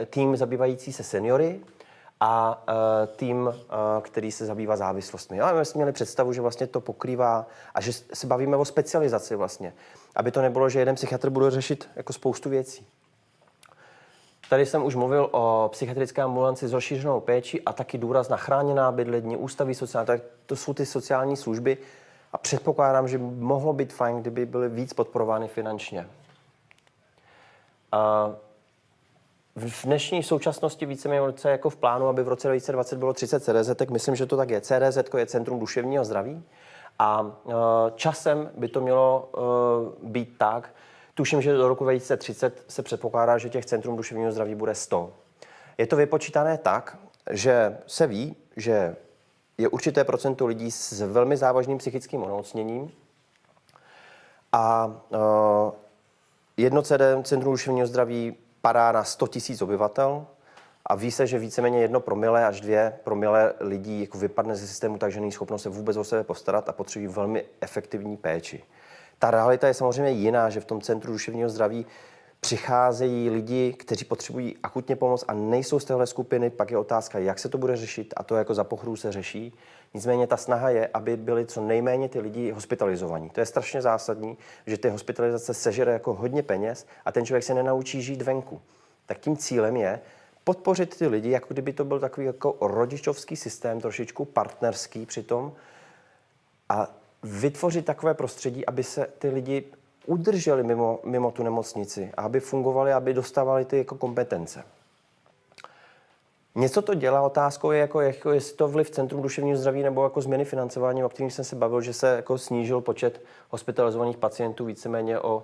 eh, 0.00 0.06
tým 0.06 0.36
zabývající 0.36 0.92
se 0.92 1.02
seniory 1.02 1.60
a 2.20 2.64
eh, 2.68 3.06
tým, 3.06 3.48
eh, 3.54 3.74
který 4.00 4.32
se 4.32 4.46
zabývá 4.46 4.76
závislostmi. 4.76 5.40
Ale 5.40 5.58
my 5.58 5.64
jsme 5.64 5.78
měli 5.78 5.92
představu, 5.92 6.32
že 6.32 6.40
vlastně 6.40 6.66
to 6.66 6.80
pokrývá 6.80 7.46
a 7.74 7.80
že 7.80 7.92
se 7.92 8.26
bavíme 8.26 8.56
o 8.56 8.64
specializaci 8.64 9.36
vlastně. 9.36 9.72
Aby 10.16 10.30
to 10.30 10.42
nebylo, 10.42 10.68
že 10.68 10.78
jeden 10.78 10.94
psychiatr 10.94 11.30
bude 11.30 11.50
řešit 11.50 11.88
jako 11.96 12.12
spoustu 12.12 12.50
věcí. 12.50 12.86
Tady 14.50 14.66
jsem 14.66 14.84
už 14.84 14.94
mluvil 14.94 15.28
o 15.32 15.68
psychiatrické 15.72 16.22
ambulanci 16.22 16.68
s 16.68 16.72
rozšířenou 16.72 17.20
péčí 17.20 17.62
a 17.62 17.72
taky 17.72 17.98
důraz 17.98 18.28
na 18.28 18.36
chráněná 18.36 18.92
bydlení, 18.92 19.36
ústavy 19.36 19.74
sociální, 19.74 20.06
tak 20.06 20.20
to 20.46 20.56
jsou 20.56 20.74
ty 20.74 20.86
sociální 20.86 21.36
služby 21.36 21.78
a 22.32 22.38
předpokládám, 22.38 23.08
že 23.08 23.18
mohlo 23.18 23.72
být 23.72 23.92
fajn, 23.92 24.20
kdyby 24.20 24.46
byly 24.46 24.68
víc 24.68 24.92
podporovány 24.92 25.48
finančně. 25.48 26.06
A 27.92 28.30
v 29.56 29.84
dnešní 29.84 30.22
současnosti 30.22 30.86
víceméně 30.86 31.22
jako 31.44 31.70
v 31.70 31.76
plánu, 31.76 32.08
aby 32.08 32.22
v 32.22 32.28
roce 32.28 32.48
2020 32.48 32.98
bylo 32.98 33.12
30 33.12 33.40
CDZ, 33.40 33.76
tak 33.76 33.90
myslím, 33.90 34.16
že 34.16 34.26
to 34.26 34.36
tak 34.36 34.50
je. 34.50 34.60
CDZ 34.60 34.98
je 35.16 35.26
Centrum 35.26 35.60
duševního 35.60 36.04
zdraví 36.04 36.42
a 36.98 37.36
e, 37.48 37.52
časem 37.94 38.50
by 38.56 38.68
to 38.68 38.80
mělo 38.80 39.30
e, 39.34 40.06
být 40.06 40.34
tak, 40.38 40.70
Tuším, 41.14 41.42
že 41.42 41.52
do 41.52 41.68
roku 41.68 41.84
2030 41.84 42.64
se 42.68 42.82
předpokládá, 42.82 43.38
že 43.38 43.48
těch 43.48 43.66
centrum 43.66 43.96
duševního 43.96 44.32
zdraví 44.32 44.54
bude 44.54 44.74
100. 44.74 45.12
Je 45.78 45.86
to 45.86 45.96
vypočítané 45.96 46.58
tak, 46.58 46.98
že 47.30 47.78
se 47.86 48.06
ví, 48.06 48.36
že 48.56 48.96
je 49.58 49.68
určité 49.68 50.04
procento 50.04 50.46
lidí 50.46 50.70
s 50.70 51.00
velmi 51.00 51.36
závažným 51.36 51.78
psychickým 51.78 52.22
onemocněním 52.22 52.90
a 54.52 54.86
uh, 54.86 55.72
jedno 56.56 56.82
centrum 57.22 57.52
duševního 57.52 57.86
zdraví 57.86 58.36
padá 58.60 58.92
na 58.92 59.04
100 59.04 59.26
000 59.48 59.58
obyvatel 59.62 60.26
a 60.86 60.94
ví 60.94 61.10
se, 61.10 61.26
že 61.26 61.38
víceméně 61.38 61.80
jedno 61.80 62.00
promile 62.00 62.46
až 62.46 62.60
dvě 62.60 62.98
promile 63.04 63.52
lidí 63.60 64.00
jako 64.00 64.18
vypadne 64.18 64.56
ze 64.56 64.66
systému, 64.66 64.98
takže 64.98 65.20
není 65.20 65.32
schopno 65.32 65.58
se 65.58 65.68
vůbec 65.68 65.96
o 65.96 66.04
sebe 66.04 66.24
postarat 66.24 66.68
a 66.68 66.72
potřebují 66.72 67.08
velmi 67.08 67.44
efektivní 67.60 68.16
péči. 68.16 68.64
Ta 69.22 69.30
realita 69.30 69.66
je 69.68 69.74
samozřejmě 69.74 70.10
jiná, 70.10 70.50
že 70.50 70.60
v 70.60 70.64
tom 70.64 70.80
centru 70.80 71.12
duševního 71.12 71.48
zdraví 71.48 71.86
přicházejí 72.40 73.30
lidi, 73.30 73.72
kteří 73.72 74.04
potřebují 74.04 74.56
akutně 74.62 74.96
pomoc 74.96 75.24
a 75.28 75.34
nejsou 75.34 75.78
z 75.78 75.84
téhle 75.84 76.06
skupiny, 76.06 76.50
pak 76.50 76.70
je 76.70 76.78
otázka, 76.78 77.18
jak 77.18 77.38
se 77.38 77.48
to 77.48 77.58
bude 77.58 77.76
řešit 77.76 78.14
a 78.16 78.22
to 78.22 78.36
jako 78.36 78.54
za 78.54 78.64
pochru 78.64 78.96
se 78.96 79.12
řeší. 79.12 79.54
Nicméně 79.94 80.26
ta 80.26 80.36
snaha 80.36 80.70
je, 80.70 80.88
aby 80.94 81.16
byli 81.16 81.46
co 81.46 81.60
nejméně 81.60 82.08
ty 82.08 82.20
lidi 82.20 82.50
hospitalizovaní. 82.50 83.30
To 83.30 83.40
je 83.40 83.46
strašně 83.46 83.82
zásadní, 83.82 84.38
že 84.66 84.78
ty 84.78 84.88
hospitalizace 84.88 85.54
sežere 85.54 85.92
jako 85.92 86.14
hodně 86.14 86.42
peněz 86.42 86.86
a 87.04 87.12
ten 87.12 87.26
člověk 87.26 87.44
se 87.44 87.54
nenaučí 87.54 88.02
žít 88.02 88.22
venku. 88.22 88.60
Tak 89.06 89.18
tím 89.18 89.36
cílem 89.36 89.76
je 89.76 90.00
podpořit 90.44 90.96
ty 90.96 91.06
lidi, 91.06 91.30
jako 91.30 91.54
kdyby 91.54 91.72
to 91.72 91.84
byl 91.84 92.00
takový 92.00 92.26
jako 92.26 92.56
rodičovský 92.60 93.36
systém, 93.36 93.80
trošičku 93.80 94.24
partnerský 94.24 95.06
přitom 95.06 95.52
a 96.68 96.99
vytvořit 97.22 97.84
takové 97.84 98.14
prostředí, 98.14 98.66
aby 98.66 98.84
se 98.84 99.06
ty 99.18 99.28
lidi 99.28 99.64
udrželi 100.06 100.62
mimo, 100.62 101.00
mimo 101.04 101.30
tu 101.30 101.42
nemocnici 101.42 102.12
a 102.16 102.22
aby 102.22 102.40
fungovali, 102.40 102.92
aby 102.92 103.14
dostávali 103.14 103.64
ty 103.64 103.78
jako 103.78 103.94
kompetence. 103.94 104.64
Něco 106.54 106.82
to 106.82 106.94
dělá, 106.94 107.22
otázkou 107.22 107.70
je, 107.70 107.80
jako, 107.80 108.00
jako 108.00 108.30
jestli 108.30 108.56
to 108.56 108.68
vliv 108.68 108.90
Centrum 108.90 109.22
duševního 109.22 109.56
zdraví 109.56 109.82
nebo 109.82 110.04
jako 110.04 110.20
změny 110.20 110.44
financování, 110.44 111.04
o 111.04 111.08
kterým 111.08 111.30
jsem 111.30 111.44
se 111.44 111.56
bavil, 111.56 111.80
že 111.80 111.92
se 111.92 112.16
jako 112.16 112.38
snížil 112.38 112.80
počet 112.80 113.22
hospitalizovaných 113.50 114.16
pacientů 114.16 114.64
víceméně 114.64 115.20
o 115.20 115.42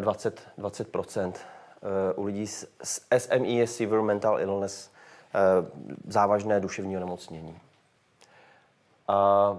20, 0.00 0.40
20% 0.58 1.32
u 2.16 2.24
lidí 2.24 2.46
s, 2.46 2.68
s 2.82 3.00
SMI 3.18 3.54
je 3.54 3.66
Severe 3.66 4.02
Mental 4.02 4.40
Illness, 4.40 4.90
eh, 5.34 5.40
závažné 6.08 6.60
duševní 6.60 6.96
onemocnění. 6.96 7.58
A 9.08 9.58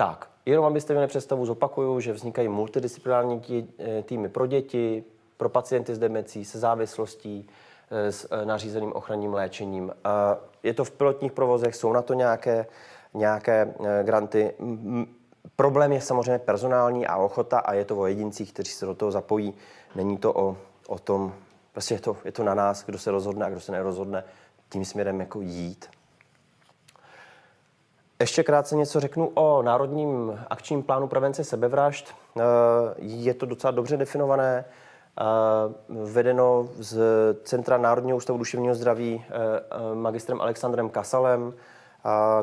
tak, 0.00 0.30
Jenom 0.46 0.64
abyste 0.64 0.92
měli 0.92 1.06
představu, 1.06 1.46
zopakuju, 1.46 2.00
že 2.00 2.12
vznikají 2.12 2.48
multidisciplinární 2.48 3.42
eh, 3.78 4.02
týmy 4.02 4.28
pro 4.28 4.46
děti, 4.46 5.04
pro 5.36 5.48
pacienty 5.48 5.94
s 5.94 5.98
demencí, 5.98 6.44
se 6.44 6.58
závislostí, 6.58 7.48
eh, 7.90 8.12
s 8.12 8.28
eh, 8.30 8.46
nařízeným 8.46 8.92
ochranním 8.92 9.34
léčením. 9.34 9.92
Je 10.62 10.74
to 10.74 10.84
v 10.84 10.90
pilotních 10.90 11.32
provozech, 11.32 11.74
jsou 11.74 11.92
na 11.92 12.02
to 12.02 12.14
nějaké, 12.14 12.66
nějaké 13.14 13.74
granty. 14.02 14.54
Problém 15.56 15.92
je 15.92 16.00
samozřejmě 16.00 16.38
personální 16.38 17.06
a 17.06 17.16
ochota 17.16 17.58
a 17.58 17.74
je 17.74 17.84
to 17.84 17.96
o 17.96 18.06
jedincích, 18.06 18.52
kteří 18.52 18.72
se 18.72 18.86
do 18.86 18.94
toho 18.94 19.10
zapojí. 19.10 19.54
Není 19.94 20.16
to 20.16 20.32
o, 20.34 20.56
o 20.88 20.98
tom, 20.98 21.34
prostě 21.72 21.94
je 21.94 22.00
to, 22.00 22.16
je 22.24 22.32
to 22.32 22.44
na 22.44 22.54
nás, 22.54 22.84
kdo 22.84 22.98
se 22.98 23.10
rozhodne 23.10 23.46
a 23.46 23.50
kdo 23.50 23.60
se 23.60 23.72
nerozhodne 23.72 24.24
tím 24.68 24.84
směrem 24.84 25.20
jako 25.20 25.40
jít. 25.40 25.99
Ještě 28.20 28.42
krátce 28.42 28.76
něco 28.76 29.00
řeknu 29.00 29.30
o 29.34 29.62
Národním 29.62 30.40
akčním 30.50 30.82
plánu 30.82 31.08
prevence 31.08 31.44
sebevražd. 31.44 32.14
Eh, 32.38 32.42
je 32.98 33.34
to 33.34 33.46
docela 33.46 33.70
dobře 33.70 33.96
definované, 33.96 34.64
eh, 34.64 35.24
vedeno 35.88 36.68
z 36.78 37.00
Centra 37.44 37.78
Národního 37.78 38.16
ústavu 38.16 38.38
duševního 38.38 38.74
zdraví 38.74 39.24
eh, 39.28 39.94
magistrem 39.94 40.40
Alexandrem 40.40 40.88
Kasalem, 40.88 41.54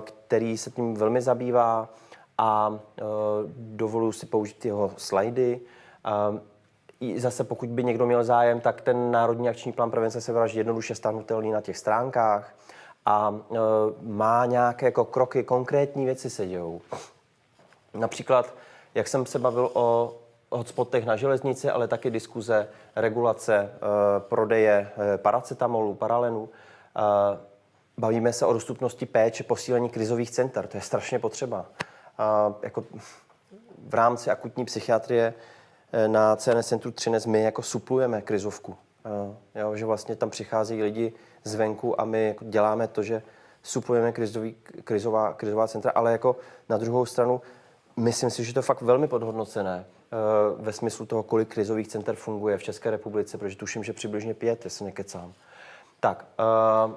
který 0.03 0.57
se 0.57 0.71
tím 0.71 0.93
velmi 0.93 1.21
zabývá 1.21 1.89
a 2.37 2.79
dovoluji 3.57 4.11
si 4.11 4.25
použít 4.25 4.65
jeho 4.65 4.91
slajdy. 4.97 5.61
Zase 7.15 7.43
pokud 7.43 7.69
by 7.69 7.83
někdo 7.83 8.05
měl 8.05 8.23
zájem, 8.23 8.59
tak 8.59 8.81
ten 8.81 9.11
Národní 9.11 9.49
akční 9.49 9.71
plán 9.71 9.91
prevence 9.91 10.21
sebevražd 10.21 10.55
je 10.55 10.59
jednoduše 10.59 10.95
stáhnutelný 10.95 11.51
na 11.51 11.61
těch 11.61 11.77
stránkách 11.77 12.53
a 13.07 13.33
e, 13.51 13.57
má 14.01 14.45
nějaké 14.45 14.85
jako 14.85 15.05
kroky, 15.05 15.43
konkrétní 15.43 16.05
věci 16.05 16.29
se 16.29 16.47
dějou. 16.47 16.81
Například, 17.93 18.53
jak 18.95 19.07
jsem 19.07 19.25
se 19.25 19.39
bavil 19.39 19.69
o 19.73 20.15
hotspotech 20.51 21.05
na 21.05 21.15
železnici, 21.15 21.69
ale 21.69 21.87
taky 21.87 22.11
diskuze, 22.11 22.67
regulace, 22.95 23.55
e, 23.55 23.69
prodeje 24.19 24.91
e, 25.13 25.17
paracetamolu, 25.17 25.93
paralenu. 25.93 26.49
Bavíme 27.97 28.33
se 28.33 28.45
o 28.45 28.53
dostupnosti 28.53 29.05
péče, 29.05 29.43
posílení 29.43 29.89
krizových 29.89 30.31
center, 30.31 30.67
to 30.67 30.77
je 30.77 30.81
strašně 30.81 31.19
potřeba. 31.19 31.65
Jako 32.61 32.83
v 33.87 33.93
rámci 33.93 34.29
akutní 34.29 34.65
psychiatrie 34.65 35.33
na 36.07 36.35
CNS 36.35 36.67
Centru 36.67 36.91
Třinec 36.91 37.25
my 37.25 37.43
jako 37.43 37.61
suplujeme 37.61 38.21
krizovku. 38.21 38.77
Jo, 39.55 39.75
že 39.75 39.85
vlastně 39.85 40.15
tam 40.15 40.29
přichází 40.29 40.83
lidi 40.83 41.13
zvenku 41.43 42.01
a 42.01 42.05
my 42.05 42.27
jako 42.27 42.45
děláme 42.45 42.87
to, 42.87 43.03
že 43.03 43.21
suplujeme 43.63 44.11
krizový, 44.11 44.55
krizová, 44.83 45.33
krizová 45.33 45.67
centra, 45.67 45.91
ale 45.95 46.11
jako 46.11 46.35
na 46.69 46.77
druhou 46.77 47.05
stranu 47.05 47.41
myslím 47.97 48.29
si, 48.29 48.43
že 48.43 48.53
to 48.53 48.59
je 48.59 48.63
fakt 48.63 48.81
velmi 48.81 49.07
podhodnocené 49.07 49.85
eh, 49.85 50.15
ve 50.57 50.73
smyslu 50.73 51.05
toho, 51.05 51.23
kolik 51.23 51.53
krizových 51.53 51.87
center 51.87 52.15
funguje 52.15 52.57
v 52.57 52.63
České 52.63 52.91
republice, 52.91 53.37
protože 53.37 53.55
tuším, 53.55 53.83
že 53.83 53.93
přibližně 53.93 54.33
pět, 54.33 54.65
jestli 54.65 54.85
nekecám. 54.85 55.33
Tak, 55.99 56.25
uh, 56.39 56.93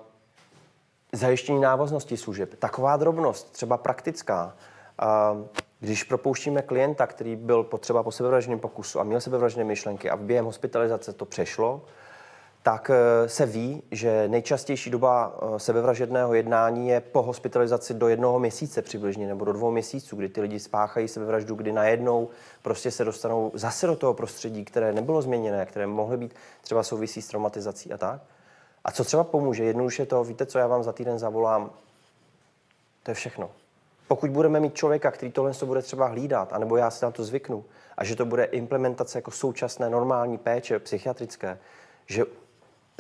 zajištění 1.13 1.61
návaznosti 1.61 2.17
služeb. 2.17 2.55
Taková 2.59 2.97
drobnost, 2.97 3.53
třeba 3.53 3.77
praktická. 3.77 4.57
Uh, 5.03 5.47
když 5.81 6.05
propouštíme 6.05 6.63
klienta, 6.63 7.07
který 7.07 7.37
byl 7.37 7.63
potřeba 7.63 8.03
po 8.03 8.13
sebevražném 8.13 8.59
pokusu 8.59 9.01
a 9.01 9.05
měl 9.05 9.21
sebevražné 9.21 9.65
myšlenky 9.65 10.11
a 10.11 10.17
během 10.17 10.45
hospitalizace 10.45 11.13
to 11.13 11.25
přešlo, 11.25 11.83
tak 12.63 12.91
eh, 12.91 13.29
se 13.29 13.47
ví, 13.47 13.83
že 13.91 14.29
nejčastější 14.29 14.91
doba 14.91 15.35
eh, 15.35 15.59
sebevražedného 15.59 16.35
jednání 16.35 16.89
je 16.89 17.01
po 17.01 17.23
hospitalizaci 17.23 17.95
do 17.95 18.09
jednoho 18.09 18.39
měsíce 18.39 18.83
přibližně, 18.83 19.29
nebo 19.29 19.45
do 19.45 19.53
dvou 19.53 19.71
měsíců, 19.71 20.17
kdy 20.17 20.29
ty 20.29 20.41
lidi 20.41 20.61
spáchají 20.61 21.09
sebevraždu, 21.09 21.55
kdy 21.55 21.73
najednou 21.73 22.29
prostě 22.63 22.91
se 22.91 23.05
dostanou 23.05 23.51
zase 23.55 23.87
do 23.87 23.97
toho 23.97 24.15
prostředí, 24.15 24.65
které 24.65 24.93
nebylo 24.93 25.23
změněné, 25.23 25.67
které 25.67 25.87
mohly 25.87 26.17
být 26.17 26.35
třeba 26.61 26.83
souvisí 26.83 27.23
s 27.23 27.29
traumatizací 27.29 27.93
a 27.93 27.99
tak. 27.99 28.21
A 28.85 28.93
co 28.93 29.05
třeba 29.05 29.25
pomůže? 29.25 29.65
Jednoduše 29.65 30.07
to, 30.07 30.25
víte, 30.25 30.47
co 30.47 30.59
já 30.59 30.67
vám 30.67 30.83
za 30.83 30.93
týden 30.93 31.19
zavolám, 31.19 31.71
to 33.03 33.11
je 33.11 33.15
všechno. 33.15 33.51
Pokud 34.09 34.31
budeme 34.31 34.61
mít 34.61 34.75
člověka, 34.75 35.11
který 35.11 35.33
tohle 35.33 35.53
bude 35.65 35.83
třeba 35.83 36.07
hlídat, 36.07 36.53
anebo 36.53 36.77
já 36.77 36.91
si 36.91 37.05
na 37.05 37.11
to 37.11 37.25
zvyknu, 37.25 37.65
a 37.97 38.05
že 38.05 38.17
to 38.17 38.25
bude 38.25 38.45
implementace 38.45 39.19
jako 39.19 39.31
současné 39.31 39.91
normální 39.91 40.39
péče 40.39 40.79
psychiatrické, 40.79 41.59
že 42.07 42.25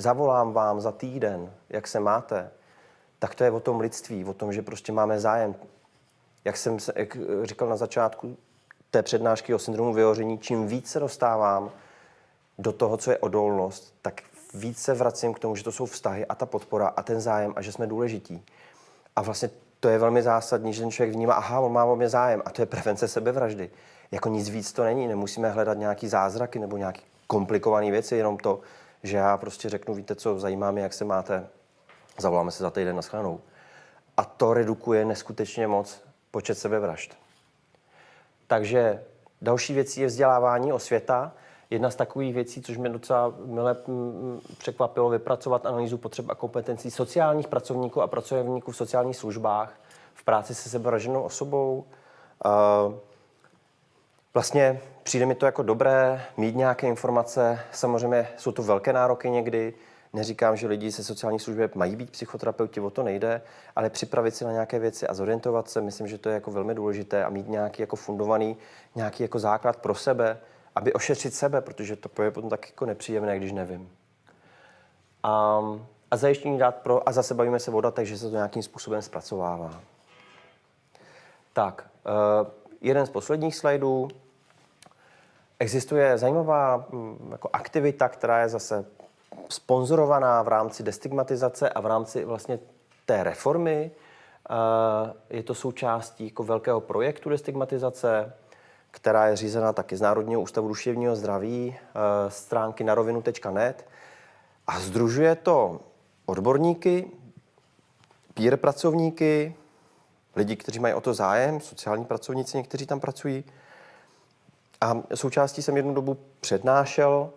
zavolám 0.00 0.52
vám 0.52 0.80
za 0.80 0.92
týden, 0.92 1.52
jak 1.68 1.86
se 1.86 2.00
máte, 2.00 2.50
tak 3.18 3.34
to 3.34 3.44
je 3.44 3.50
o 3.50 3.60
tom 3.60 3.80
lidství, 3.80 4.24
o 4.24 4.32
tom, 4.32 4.52
že 4.52 4.62
prostě 4.62 4.92
máme 4.92 5.20
zájem. 5.20 5.54
Jak 6.44 6.56
jsem 6.56 6.80
se, 6.80 6.92
jak 6.96 7.16
říkal 7.42 7.68
na 7.68 7.76
začátku 7.76 8.36
té 8.90 9.02
přednášky 9.02 9.54
o 9.54 9.58
syndromu 9.58 9.92
vyhoření, 9.92 10.38
čím 10.38 10.66
více 10.66 11.00
dostávám 11.00 11.70
do 12.58 12.72
toho, 12.72 12.96
co 12.96 13.10
je 13.10 13.18
odolnost, 13.18 13.94
tak 14.02 14.22
více 14.54 14.94
vracím 14.94 15.34
k 15.34 15.38
tomu, 15.38 15.56
že 15.56 15.64
to 15.64 15.72
jsou 15.72 15.86
vztahy 15.86 16.26
a 16.26 16.34
ta 16.34 16.46
podpora 16.46 16.88
a 16.88 17.02
ten 17.02 17.20
zájem 17.20 17.52
a 17.56 17.62
že 17.62 17.72
jsme 17.72 17.86
důležití. 17.86 18.44
A 19.16 19.22
vlastně 19.22 19.50
to 19.80 19.88
je 19.88 19.98
velmi 19.98 20.22
zásadní, 20.22 20.72
že 20.72 20.80
ten 20.80 20.90
člověk 20.90 21.14
vnímá, 21.14 21.34
aha, 21.34 21.60
on 21.60 21.72
má 21.72 21.84
o 21.84 21.96
mě 21.96 22.08
zájem 22.08 22.42
a 22.44 22.50
to 22.50 22.62
je 22.62 22.66
prevence 22.66 23.08
sebevraždy. 23.08 23.70
Jako 24.10 24.28
nic 24.28 24.48
víc 24.48 24.72
to 24.72 24.84
není, 24.84 25.08
nemusíme 25.08 25.50
hledat 25.50 25.78
nějaký 25.78 26.08
zázraky 26.08 26.58
nebo 26.58 26.76
nějaké 26.76 27.00
komplikované 27.26 27.90
věci, 27.90 28.16
jenom 28.16 28.38
to, 28.38 28.60
že 29.02 29.16
já 29.16 29.36
prostě 29.36 29.68
řeknu, 29.68 29.94
víte 29.94 30.14
co, 30.14 30.38
zajímá 30.38 30.70
mě, 30.70 30.82
jak 30.82 30.92
se 30.92 31.04
máte, 31.04 31.48
zavoláme 32.18 32.50
se 32.50 32.62
za 32.62 32.70
týden 32.70 32.96
na 32.96 33.02
schránou. 33.02 33.40
A 34.16 34.24
to 34.24 34.54
redukuje 34.54 35.04
neskutečně 35.04 35.66
moc 35.66 36.02
počet 36.30 36.54
sebevražd. 36.54 37.16
Takže 38.46 39.04
další 39.42 39.74
věcí 39.74 40.00
je 40.00 40.06
vzdělávání 40.06 40.72
o 40.72 40.78
světa. 40.78 41.32
Jedna 41.70 41.90
z 41.90 41.96
takových 41.96 42.34
věcí, 42.34 42.62
což 42.62 42.76
mě 42.76 42.88
docela 42.88 43.34
milé 43.44 43.76
překvapilo, 44.58 45.08
vypracovat 45.08 45.66
analýzu 45.66 45.98
potřeb 45.98 46.30
a 46.30 46.34
kompetencí 46.34 46.90
sociálních 46.90 47.48
pracovníků 47.48 48.02
a 48.02 48.06
pracovníků 48.06 48.72
v 48.72 48.76
sociálních 48.76 49.16
službách 49.16 49.80
v 50.14 50.24
práci 50.24 50.54
se 50.54 50.68
sebevraženou 50.68 51.22
osobou. 51.22 51.84
Vlastně 54.34 54.80
přijde 55.02 55.26
mi 55.26 55.34
to 55.34 55.46
jako 55.46 55.62
dobré 55.62 56.22
mít 56.36 56.56
nějaké 56.56 56.86
informace. 56.86 57.60
Samozřejmě 57.72 58.28
jsou 58.36 58.52
to 58.52 58.62
velké 58.62 58.92
nároky 58.92 59.30
někdy. 59.30 59.74
Neříkám, 60.12 60.56
že 60.56 60.66
lidi 60.66 60.92
se 60.92 61.04
sociální 61.04 61.38
služby 61.38 61.68
mají 61.74 61.96
být 61.96 62.10
psychoterapeuti, 62.10 62.80
o 62.80 62.90
to 62.90 63.02
nejde, 63.02 63.42
ale 63.76 63.90
připravit 63.90 64.36
si 64.36 64.44
na 64.44 64.52
nějaké 64.52 64.78
věci 64.78 65.06
a 65.06 65.14
zorientovat 65.14 65.70
se, 65.70 65.80
myslím, 65.80 66.06
že 66.06 66.18
to 66.18 66.28
je 66.28 66.34
jako 66.34 66.50
velmi 66.50 66.74
důležité 66.74 67.24
a 67.24 67.28
mít 67.28 67.48
nějaký 67.48 67.82
jako 67.82 67.96
fundovaný, 67.96 68.56
nějaký 68.94 69.22
jako 69.22 69.38
základ 69.38 69.76
pro 69.76 69.94
sebe, 69.94 70.38
aby 70.74 70.92
ošetřit 70.92 71.34
sebe, 71.34 71.60
protože 71.60 71.96
to 71.96 72.22
je 72.22 72.30
potom 72.30 72.50
tak 72.50 72.66
jako 72.66 72.86
nepříjemné, 72.86 73.36
když 73.36 73.52
nevím. 73.52 73.90
A, 75.22 75.60
a 76.10 76.16
zajištění 76.16 76.58
dát 76.58 76.74
pro, 76.74 77.08
a 77.08 77.12
zase 77.12 77.34
bavíme 77.34 77.60
se 77.60 77.70
voda, 77.70 77.90
takže 77.90 78.18
se 78.18 78.30
to 78.30 78.36
nějakým 78.36 78.62
způsobem 78.62 79.02
zpracovává. 79.02 79.80
Tak, 81.52 81.90
uh, 82.42 82.60
jeden 82.80 83.06
z 83.06 83.10
posledních 83.10 83.56
slajdů. 83.56 84.08
Existuje 85.58 86.18
zajímavá 86.18 86.86
mm, 86.90 87.28
jako 87.30 87.50
aktivita, 87.52 88.08
která 88.08 88.40
je 88.40 88.48
zase 88.48 88.84
sponzorovaná 89.48 90.42
v 90.42 90.48
rámci 90.48 90.82
destigmatizace 90.82 91.68
a 91.68 91.80
v 91.80 91.86
rámci 91.86 92.24
vlastně 92.24 92.58
té 93.06 93.24
reformy. 93.24 93.90
Je 95.30 95.42
to 95.42 95.54
součástí 95.54 96.24
jako 96.24 96.44
velkého 96.44 96.80
projektu 96.80 97.28
destigmatizace, 97.30 98.32
která 98.90 99.26
je 99.26 99.36
řízena 99.36 99.72
taky 99.72 99.96
z 99.96 100.00
Národního 100.00 100.40
ústavu 100.40 100.68
duševního 100.68 101.16
zdraví, 101.16 101.76
stránky 102.28 102.84
na 102.84 102.94
rovinu.net 102.94 103.86
a 104.66 104.80
združuje 104.80 105.34
to 105.36 105.80
odborníky, 106.26 107.10
peer 108.34 108.56
pracovníky, 108.56 109.54
lidi, 110.36 110.56
kteří 110.56 110.78
mají 110.78 110.94
o 110.94 111.00
to 111.00 111.14
zájem, 111.14 111.60
sociální 111.60 112.04
pracovníci, 112.04 112.56
někteří 112.56 112.86
tam 112.86 113.00
pracují. 113.00 113.44
A 114.80 115.02
součástí 115.14 115.62
jsem 115.62 115.76
jednu 115.76 115.94
dobu 115.94 116.16
přednášel 116.40 117.30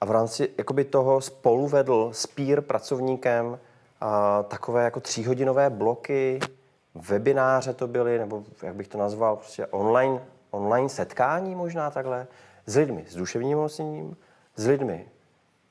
a 0.00 0.06
v 0.06 0.10
rámci 0.10 0.48
jakoby 0.58 0.84
toho 0.84 1.20
spolu 1.20 1.68
vedl 1.68 2.10
s 2.12 2.26
peer 2.26 2.60
pracovníkem 2.60 3.58
a 4.00 4.42
takové 4.42 4.84
jako 4.84 5.00
tříhodinové 5.00 5.70
bloky, 5.70 6.40
webináře 6.94 7.72
to 7.72 7.88
byly, 7.88 8.18
nebo 8.18 8.44
jak 8.62 8.74
bych 8.74 8.88
to 8.88 8.98
nazval, 8.98 9.36
prostě 9.36 9.66
online, 9.66 10.20
online 10.50 10.88
setkání 10.88 11.54
možná 11.54 11.90
takhle, 11.90 12.26
s 12.66 12.76
lidmi 12.76 13.04
s 13.08 13.14
duševním 13.16 13.58
onemocněním, 13.58 14.16
s 14.56 14.66
lidmi, 14.66 15.06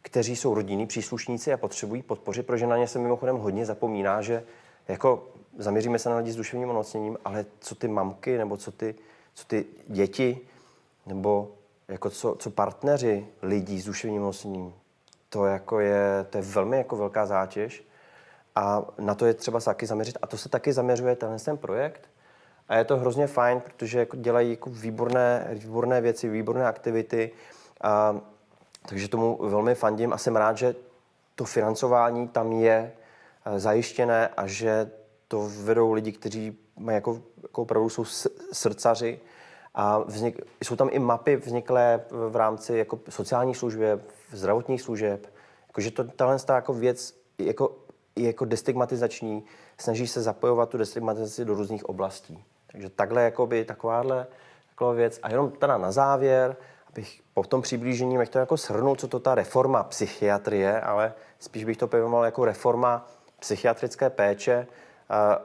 kteří 0.02 0.36
jsou 0.36 0.54
rodinní 0.54 0.88
příslušníci 0.88 1.54
a 1.54 1.58
potřebují 1.58 2.02
podpořit, 2.02 2.44
protože 2.44 2.68
na 2.68 2.78
ně 2.78 2.88
se 2.88 3.00
mimochodem 3.00 3.38
hodně 3.38 3.66
zapomíná, 3.66 4.22
že 4.22 4.44
jako 4.88 5.28
zaměříme 5.58 6.00
se 6.00 6.10
na 6.10 6.18
lidi 6.18 6.32
s 6.32 6.36
duševním 6.36 6.70
onemocněním, 6.70 7.18
ale 7.26 7.46
co 7.60 7.76
ty 7.76 7.88
mamky, 7.88 8.38
nebo 8.38 8.58
co 8.58 8.72
ty, 8.72 8.96
co 9.34 9.46
ty 9.46 9.66
děti, 9.88 10.40
nebo 11.06 11.52
jako 11.88 12.10
co, 12.10 12.36
co 12.40 12.50
partneři 12.50 13.28
lidí 13.42 13.82
s 13.82 13.86
duševním 13.86 14.22
onemocněním, 14.22 14.74
to, 15.30 15.46
jako 15.46 15.80
je, 15.80 16.26
to 16.30 16.38
je 16.38 16.42
velmi 16.42 16.78
jako 16.78 16.96
velká 16.96 17.26
zátěž 17.26 17.84
a 18.56 18.84
na 18.98 19.16
to 19.16 19.26
je 19.26 19.34
třeba 19.34 19.60
se 19.60 19.66
taky 19.66 19.86
zaměřit. 19.86 20.18
A 20.22 20.28
to 20.28 20.38
se 20.38 20.50
taky 20.50 20.74
zaměřuje 20.74 21.16
tenhle 21.16 21.40
ten 21.40 21.58
projekt. 21.58 22.10
A 22.70 22.76
je 22.76 22.84
to 22.84 22.98
hrozně 22.98 23.28
fajn, 23.28 23.60
protože 23.60 24.00
jako 24.00 24.18
dělají 24.18 24.50
jako 24.50 24.70
výborné, 24.70 25.48
výborné 25.52 26.02
věci, 26.02 26.30
výborné 26.30 26.68
aktivity. 26.68 27.32
A, 27.82 28.16
takže 28.90 29.08
tomu 29.08 29.40
velmi 29.42 29.76
fandím 29.76 30.14
a 30.14 30.18
jsem 30.18 30.36
rád, 30.36 30.58
že 30.58 30.76
to 31.36 31.46
financování 31.46 32.28
tam 32.28 32.52
je 32.52 32.92
eh, 33.46 33.60
zajištěné 33.60 34.28
a 34.28 34.48
že 34.48 34.92
to 35.28 35.50
vedou 35.64 35.92
lidi, 35.92 36.12
kteří 36.12 36.58
mají 36.78 36.96
jako, 36.96 37.22
jako 37.44 37.62
opravdu 37.62 37.90
jsou 37.90 38.06
srdcaři 38.52 39.20
a 39.74 40.00
vznik, 40.00 40.42
jsou 40.64 40.76
tam 40.76 40.90
i 40.92 41.00
mapy 41.00 41.36
vzniklé 41.36 42.02
v 42.10 42.36
rámci 42.36 42.78
jako 42.78 43.00
sociálních 43.10 43.58
služeb, 43.58 44.12
zdravotních 44.32 44.82
služeb, 44.82 45.28
jakože 45.68 45.92
to 45.92 46.04
tahle 46.04 46.38
jako 46.50 46.74
věc 46.74 47.14
jako, 47.40 47.76
jako 48.16 48.46
destigmatizační, 48.46 49.44
snaží 49.78 50.08
se 50.08 50.22
zapojovat 50.22 50.70
tu 50.70 50.78
destigmatizaci 50.78 51.46
do 51.46 51.54
různých 51.54 51.86
oblastí. 51.86 52.44
Takže 52.72 52.90
takhle 52.90 53.24
jakoby 53.24 53.66
takováhle 53.66 54.28
taková 54.70 54.94
věc. 54.94 55.20
A 55.24 55.30
jenom 55.30 55.52
teda 55.52 55.78
na 55.78 55.92
závěr, 55.92 56.56
abych 56.90 57.22
po 57.34 57.44
tom 57.44 57.62
přiblížení 57.62 58.16
jak 58.16 58.30
to 58.30 58.40
jako 58.40 58.58
shrnul, 58.58 58.96
co 58.96 59.08
to 59.08 59.20
ta 59.20 59.36
reforma 59.36 59.84
psychiatrie, 59.84 60.82
ale 60.82 61.14
spíš 61.40 61.64
bych 61.64 61.78
to 61.78 61.88
pojmenoval 61.88 62.26
jako 62.26 62.46
reforma 62.46 63.08
psychiatrické 63.40 64.10
péče 64.10 64.68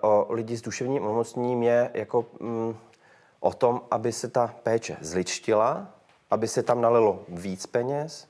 o 0.01 0.27
lidi 0.31 0.57
s 0.57 0.63
duševním 0.63 1.03
onemocněním 1.03 1.63
je 1.63 1.91
jako 1.95 2.27
mm, 2.41 2.77
o 3.41 3.53
tom, 3.53 3.83
aby 3.91 4.13
se 4.13 4.29
ta 4.29 4.55
péče 4.63 4.97
zličtila, 5.01 5.87
aby 6.31 6.49
se 6.49 6.63
tam 6.63 6.81
nalilo 6.81 7.25
víc 7.29 7.67
peněz, 7.67 8.29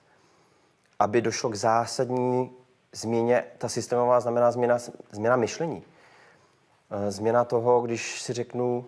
aby 0.98 1.20
došlo 1.20 1.50
k 1.50 1.54
zásadní 1.54 2.50
změně. 2.92 3.44
Ta 3.58 3.68
systémová 3.68 4.20
znamená 4.20 4.50
změna, 4.50 4.78
změna 5.12 5.36
myšlení. 5.36 5.84
E, 6.90 7.10
změna 7.10 7.44
toho, 7.44 7.80
když 7.80 8.22
si 8.22 8.32
řeknu, 8.32 8.84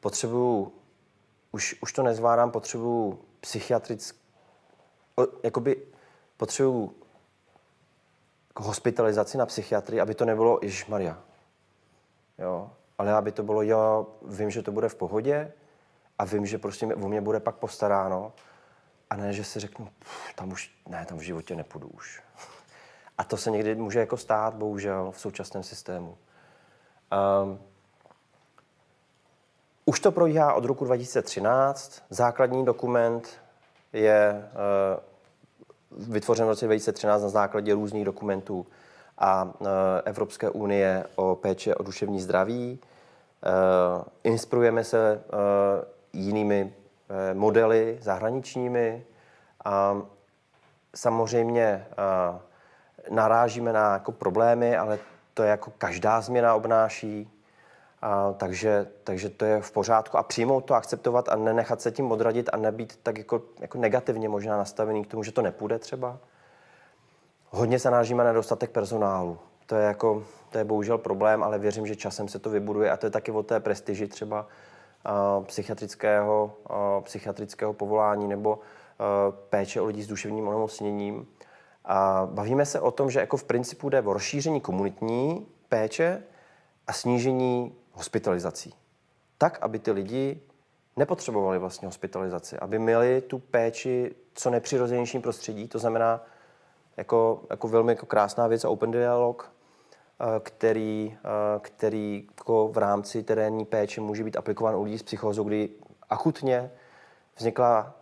potřebuju, 0.00 0.72
už, 1.52 1.76
už 1.80 1.92
to 1.92 2.02
nezvládám, 2.02 2.50
potřebuju 2.50 3.18
psychiatrický, 3.40 4.18
jakoby 5.42 5.82
potřebuju 6.36 6.94
hospitalizaci 8.56 9.38
na 9.38 9.46
psychiatrii, 9.46 10.00
aby 10.00 10.14
to 10.14 10.24
nebylo 10.24 10.60
Maria. 10.88 11.27
Jo, 12.38 12.70
ale 12.98 13.12
aby 13.12 13.32
to 13.32 13.42
bylo, 13.42 13.62
jo, 13.62 14.06
vím, 14.22 14.50
že 14.50 14.62
to 14.62 14.72
bude 14.72 14.88
v 14.88 14.94
pohodě 14.94 15.52
a 16.18 16.24
vím, 16.24 16.46
že 16.46 16.58
prostě 16.58 16.94
o 16.94 17.08
mě 17.08 17.20
bude 17.20 17.40
pak 17.40 17.56
postaráno 17.56 18.32
a 19.10 19.16
ne, 19.16 19.32
že 19.32 19.44
si 19.44 19.60
řeknu, 19.60 19.88
tam 20.34 20.52
už, 20.52 20.70
ne, 20.88 21.06
tam 21.06 21.18
v 21.18 21.22
životě 21.22 21.56
nepůjdu 21.56 21.88
už. 21.88 22.22
A 23.18 23.24
to 23.24 23.36
se 23.36 23.50
někdy 23.50 23.74
může 23.74 24.00
jako 24.00 24.16
stát, 24.16 24.54
bohužel, 24.54 25.10
v 25.10 25.20
současném 25.20 25.62
systému. 25.62 26.18
Um, 27.42 27.58
už 29.84 30.00
to 30.00 30.12
probíhá 30.12 30.52
od 30.52 30.64
roku 30.64 30.84
2013. 30.84 32.02
Základní 32.10 32.64
dokument 32.64 33.28
je 33.92 34.50
uh, 35.90 36.12
vytvořen 36.12 36.46
v 36.46 36.48
roce 36.48 36.64
2013 36.64 37.22
na 37.22 37.28
základě 37.28 37.74
různých 37.74 38.04
dokumentů 38.04 38.66
a 39.18 39.44
uh, 39.44 39.68
Evropské 40.04 40.50
unie 40.50 41.04
o 41.16 41.34
péči 41.34 41.74
o 41.74 41.82
duševní 41.82 42.20
zdraví. 42.20 42.78
Uh, 42.78 44.04
inspirujeme 44.24 44.84
se 44.84 45.20
jinými 46.12 46.74
modely 47.32 47.98
zahraničními 48.00 49.04
a 49.64 50.02
samozřejmě 50.94 51.86
narážíme 53.10 53.72
na 53.72 53.92
jako 53.92 54.12
problémy, 54.12 54.76
ale 54.76 54.98
to 55.34 55.42
je 55.42 55.50
jako 55.50 55.72
každá 55.78 56.20
změna 56.20 56.54
obnáší. 56.54 57.30
A, 58.02 58.32
takže, 58.32 58.86
takže 59.04 59.28
to 59.28 59.44
je 59.44 59.60
v 59.60 59.72
pořádku. 59.72 60.18
A 60.18 60.22
přijmout 60.22 60.60
to, 60.60 60.74
akceptovat 60.74 61.28
a 61.28 61.36
nenechat 61.36 61.80
se 61.80 61.90
tím 61.90 62.12
odradit 62.12 62.50
a 62.52 62.56
nebýt 62.56 63.00
tak 63.02 63.18
jako, 63.18 63.42
jako 63.60 63.78
negativně 63.78 64.28
možná 64.28 64.56
nastavený 64.56 65.04
k 65.04 65.06
tomu, 65.06 65.22
že 65.22 65.32
to 65.32 65.42
nepůjde 65.42 65.78
třeba. 65.78 66.18
Hodně 67.50 67.78
se 67.78 67.90
nážíme 67.90 68.24
na 68.24 68.30
nedostatek 68.30 68.70
personálu. 68.70 69.38
To 69.66 69.74
je, 69.74 69.84
jako, 69.84 70.24
to 70.50 70.58
je 70.58 70.64
bohužel 70.64 70.98
problém, 70.98 71.42
ale 71.42 71.58
věřím, 71.58 71.86
že 71.86 71.96
časem 71.96 72.28
se 72.28 72.38
to 72.38 72.50
vybuduje 72.50 72.90
a 72.90 72.96
to 72.96 73.06
je 73.06 73.10
taky 73.10 73.32
o 73.32 73.42
té 73.42 73.60
prestiži 73.60 74.08
třeba 74.08 74.46
uh, 75.38 75.44
psychiatrického, 75.44 76.56
uh, 76.70 77.04
psychiatrického 77.04 77.72
povolání 77.72 78.28
nebo 78.28 78.50
uh, 78.50 79.34
péče 79.50 79.80
o 79.80 79.84
lidi 79.84 80.02
s 80.02 80.06
duševním 80.06 80.48
onemocněním. 80.48 81.26
A 81.84 82.28
bavíme 82.30 82.66
se 82.66 82.80
o 82.80 82.90
tom, 82.90 83.10
že 83.10 83.20
jako 83.20 83.36
v 83.36 83.44
principu 83.44 83.88
jde 83.88 84.02
o 84.02 84.12
rozšíření 84.12 84.60
komunitní 84.60 85.46
péče 85.68 86.22
a 86.86 86.92
snížení 86.92 87.74
hospitalizací. 87.92 88.74
Tak, 89.38 89.58
aby 89.60 89.78
ty 89.78 89.90
lidi 89.90 90.40
nepotřebovali 90.96 91.58
vlastně 91.58 91.88
hospitalizaci, 91.88 92.58
aby 92.58 92.78
měli 92.78 93.20
tu 93.20 93.38
péči 93.38 94.14
co 94.34 94.50
nepřirozenějším 94.50 95.22
prostředí, 95.22 95.68
to 95.68 95.78
znamená 95.78 96.24
jako, 96.98 97.42
jako 97.50 97.68
velmi 97.68 97.92
jako 97.92 98.06
krásná 98.06 98.46
věc 98.46 98.64
a 98.64 98.68
open 98.68 98.90
dialog, 98.90 99.52
eh, 100.20 100.40
který, 100.40 101.18
eh, 101.24 101.60
který 101.60 102.26
jako 102.38 102.68
v 102.68 102.78
rámci 102.78 103.22
terénní 103.22 103.64
péče 103.64 104.00
může 104.00 104.24
být 104.24 104.36
aplikován 104.36 104.76
u 104.76 104.82
lidí 104.82 104.98
s 104.98 105.02
psychózou, 105.02 105.44
kdy 105.44 105.68
akutně 106.10 106.70
vznikla 107.36 107.94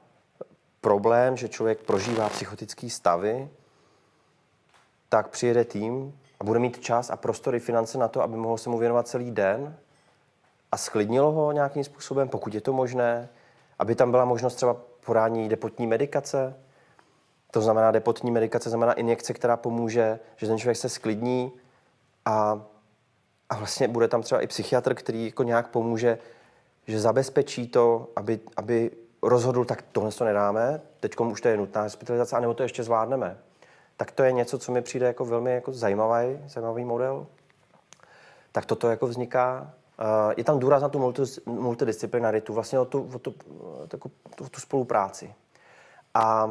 problém, 0.81 1.37
že 1.37 1.49
člověk 1.49 1.83
prožívá 1.83 2.29
psychotické 2.29 2.91
stavy, 2.91 3.49
tak 5.09 5.29
přijede 5.29 5.65
tým 5.65 6.19
a 6.41 6.45
bude 6.45 6.59
mít 6.59 6.81
čas 6.81 7.11
a 7.11 7.17
prostory, 7.17 7.61
finance 7.61 7.99
na 7.99 8.09
to, 8.09 8.23
aby 8.23 8.37
mohl 8.37 8.59
se 8.59 8.71
mu 8.71 8.79
věnovat 8.79 9.09
celý 9.09 9.31
den 9.31 9.77
a 10.73 10.77
sklidnilo 10.77 11.33
ho 11.33 11.53
nějakým 11.53 11.85
způsobem, 11.85 12.29
pokud 12.29 12.55
je 12.55 12.61
to 12.61 12.73
možné, 12.73 13.29
aby 13.79 13.95
tam 13.95 14.11
byla 14.11 14.25
možnost 14.25 14.55
třeba 14.55 14.77
podání 15.07 15.49
depotní 15.49 15.87
medikace. 15.87 16.55
To 17.51 17.61
znamená, 17.61 17.91
depotní 17.91 18.31
medikace 18.31 18.69
znamená 18.69 18.93
injekce, 18.93 19.35
která 19.35 19.57
pomůže, 19.57 20.19
že 20.37 20.47
ten 20.47 20.59
člověk 20.59 20.77
se 20.77 20.89
sklidní 20.89 21.53
a, 22.25 22.63
a 23.49 23.57
vlastně 23.57 23.89
bude 23.89 24.09
tam 24.09 24.23
třeba 24.23 24.41
i 24.41 24.47
psychiatr, 24.47 24.95
který 24.95 25.25
jako 25.25 25.43
nějak 25.43 25.69
pomůže, 25.69 26.19
že 26.87 27.01
zabezpečí 27.01 27.69
to, 27.69 28.09
aby, 28.17 28.41
aby 28.57 28.91
rozhodl, 29.23 29.65
tak 29.65 29.83
tohle 29.93 30.13
to 30.13 30.25
nedáme, 30.25 30.81
teď 31.01 31.21
už 31.21 31.41
to 31.41 31.49
je 31.49 31.57
nutná 31.57 31.83
hospitalizace, 31.83 32.37
anebo 32.37 32.55
to 32.55 32.63
ještě 32.63 32.83
zvládneme 32.83 33.39
tak 33.97 34.11
to 34.11 34.23
je 34.23 34.33
něco, 34.33 34.59
co 34.59 34.73
mi 34.73 34.83
přijde 34.83 35.07
jako 35.07 35.25
velmi 35.25 35.55
jako 35.55 35.73
zajímavý, 35.73 36.39
zajímavý 36.47 36.85
model. 36.85 37.27
Tak 38.53 38.67
toto 38.67 38.91
jako 38.91 39.07
vzniká. 39.07 39.71
Eh, 39.99 40.35
je 40.37 40.45
tam 40.45 40.59
důraz 40.59 40.83
na 40.83 40.89
tu 40.89 41.13
multidisciplinaritu, 41.47 42.53
vlastně 42.53 42.79
o 42.79 42.85
tu, 42.85 43.11
o 43.15 43.19
tu, 43.19 43.35
o 43.61 43.87
tu, 44.37 44.49
tu 44.49 44.61
spolupráci. 44.61 45.35
A 46.15 46.51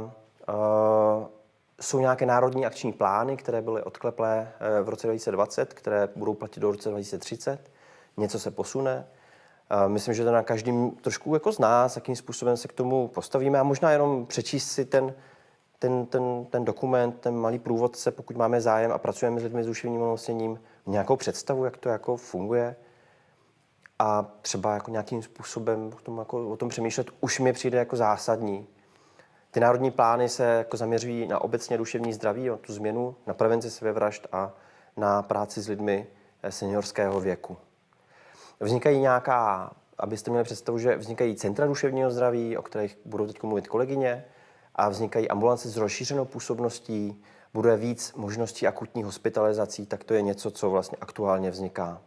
jsou 1.82 2.00
nějaké 2.00 2.26
národní 2.26 2.66
akční 2.66 2.94
plány, 2.94 3.38
které 3.38 3.62
byly 3.62 3.84
odkleplé 3.84 4.52
eh, 4.60 4.82
v 4.82 4.90
roce 4.90 5.08
2020, 5.08 5.74
které 5.74 6.10
budou 6.16 6.34
platit 6.34 6.60
do 6.60 6.72
roce 6.72 6.90
2030. 6.90 7.72
Něco 8.18 8.40
se 8.40 8.52
posune. 8.52 9.08
Myslím, 9.88 10.14
že 10.14 10.24
to 10.24 10.32
na 10.32 10.44
každým 10.44 10.92
trošku 10.92 11.34
jako 11.34 11.52
z 11.52 11.60
nás, 11.60 11.96
jakým 11.96 12.16
způsobem 12.16 12.58
se 12.58 12.68
k 12.68 12.74
tomu 12.74 13.08
postavíme 13.08 13.60
a 13.60 13.64
možná 13.64 13.92
jenom 13.92 14.26
přečíst 14.26 14.72
si 14.72 14.86
ten, 14.86 15.14
ten, 15.80 16.06
ten, 16.06 16.46
ten 16.46 16.66
dokument, 16.66 17.20
ten 17.20 17.36
malý 17.36 17.60
průvodce, 17.60 18.12
pokud 18.12 18.36
máme 18.36 18.62
zájem 18.62 18.92
a 18.92 18.98
pracujeme 18.98 19.40
s 19.40 19.44
lidmi 19.44 19.64
s 19.64 19.68
duševním 19.68 20.02
onemocněním, 20.02 20.60
nějakou 20.86 21.16
představu, 21.16 21.66
jak 21.66 21.78
to 21.78 21.90
jako 21.90 22.18
funguje 22.18 22.76
a 24.00 24.32
třeba 24.42 24.74
jako 24.74 24.92
nějakým 24.92 25.24
způsobem 25.24 25.92
o 25.96 26.00
tom, 26.04 26.18
jako, 26.18 26.50
o 26.50 26.58
tom 26.58 26.70
přemýšlet, 26.70 27.08
už 27.22 27.40
mi 27.40 27.54
přijde 27.54 27.78
jako 27.78 27.96
zásadní. 27.96 28.68
Ty 29.56 29.62
národní 29.62 29.92
plány 29.92 30.30
se 30.30 30.44
jako 30.44 30.78
zaměřují 30.78 31.28
na 31.28 31.42
obecně 31.42 31.78
duševní 31.78 32.14
zdraví, 32.14 32.52
o 32.52 32.58
tu 32.58 32.74
změnu, 32.74 33.16
na 33.28 33.34
prevenci 33.34 33.72
sebevražd 33.72 34.28
a 34.32 34.54
na 34.98 35.22
práci 35.22 35.62
s 35.62 35.68
lidmi 35.68 36.08
eh, 36.44 36.52
seniorského 36.52 37.20
věku. 37.20 37.58
Vznikají 38.60 39.00
nějaká, 39.00 39.72
abyste 39.98 40.32
měli 40.32 40.44
představu, 40.44 40.78
že 40.78 40.96
vznikají 40.96 41.36
centra 41.36 41.68
duševního 41.68 42.12
zdraví, 42.12 42.58
o 42.58 42.62
kterých 42.62 42.98
budou 43.06 43.28
teď 43.28 43.44
mluvit 43.44 43.68
kolegyně, 43.68 44.26
a 44.76 44.90
vznikají 44.90 45.30
ambulance 45.30 45.70
s 45.70 45.78
rozšířenou 45.78 46.26
působností, 46.26 47.24
bude 47.54 47.78
víc 47.78 48.14
možností 48.14 48.68
akutní 48.68 49.04
hospitalizací, 49.04 49.86
tak 49.86 50.04
to 50.04 50.14
je 50.14 50.22
něco, 50.22 50.52
co 50.52 50.70
vlastně 50.70 50.98
aktuálně 51.02 51.52
vzniká. 51.52 52.02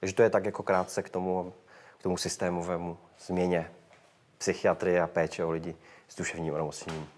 Takže 0.00 0.14
to 0.14 0.22
je 0.22 0.30
tak 0.30 0.44
jako 0.44 0.62
krátce 0.62 1.02
k 1.02 1.08
tomu, 1.08 1.52
k 1.98 2.02
tomu 2.02 2.16
systémovému 2.16 2.98
změně 3.26 3.70
psychiatrie 4.40 5.02
a 5.02 5.06
péče 5.06 5.44
o 5.44 5.50
lidi 5.50 5.76
s 6.08 6.16
duševním 6.16 6.54
onemocněním. 6.54 7.08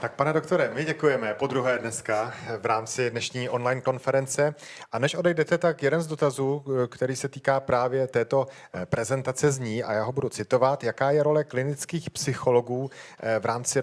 Tak 0.00 0.14
pane 0.14 0.32
doktore, 0.32 0.70
my 0.74 0.84
děkujeme 0.84 1.34
po 1.34 1.46
druhé 1.46 1.78
dneska 1.78 2.32
v 2.60 2.66
rámci 2.66 3.10
dnešní 3.10 3.48
online 3.48 3.80
konference. 3.80 4.54
A 4.92 4.98
než 4.98 5.14
odejdete, 5.14 5.58
tak 5.58 5.82
jeden 5.82 6.00
z 6.00 6.06
dotazů, 6.06 6.64
který 6.90 7.16
se 7.16 7.28
týká 7.28 7.60
právě 7.60 8.06
této 8.06 8.46
eh, 8.74 8.86
prezentace 8.86 9.52
zní, 9.52 9.84
a 9.84 9.92
já 9.92 10.02
ho 10.02 10.12
budu 10.12 10.28
citovat, 10.28 10.84
jaká 10.84 11.10
je 11.10 11.22
role 11.22 11.44
klinických 11.44 12.10
psychologů 12.10 12.90
eh, 13.20 13.40
v 13.40 13.44
rámci 13.44 13.80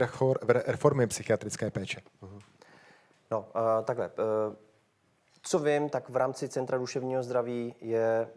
reformy 0.65 1.07
psychiatrické 1.07 1.71
péče? 1.71 2.01
No, 3.31 3.39
uh, 3.39 3.85
takhle. 3.85 4.11
Co 5.43 5.59
vím, 5.59 5.89
tak 5.89 6.09
v 6.09 6.15
rámci 6.15 6.49
Centra 6.49 6.77
duševního 6.77 7.23
zdraví 7.23 7.75
je, 7.81 8.27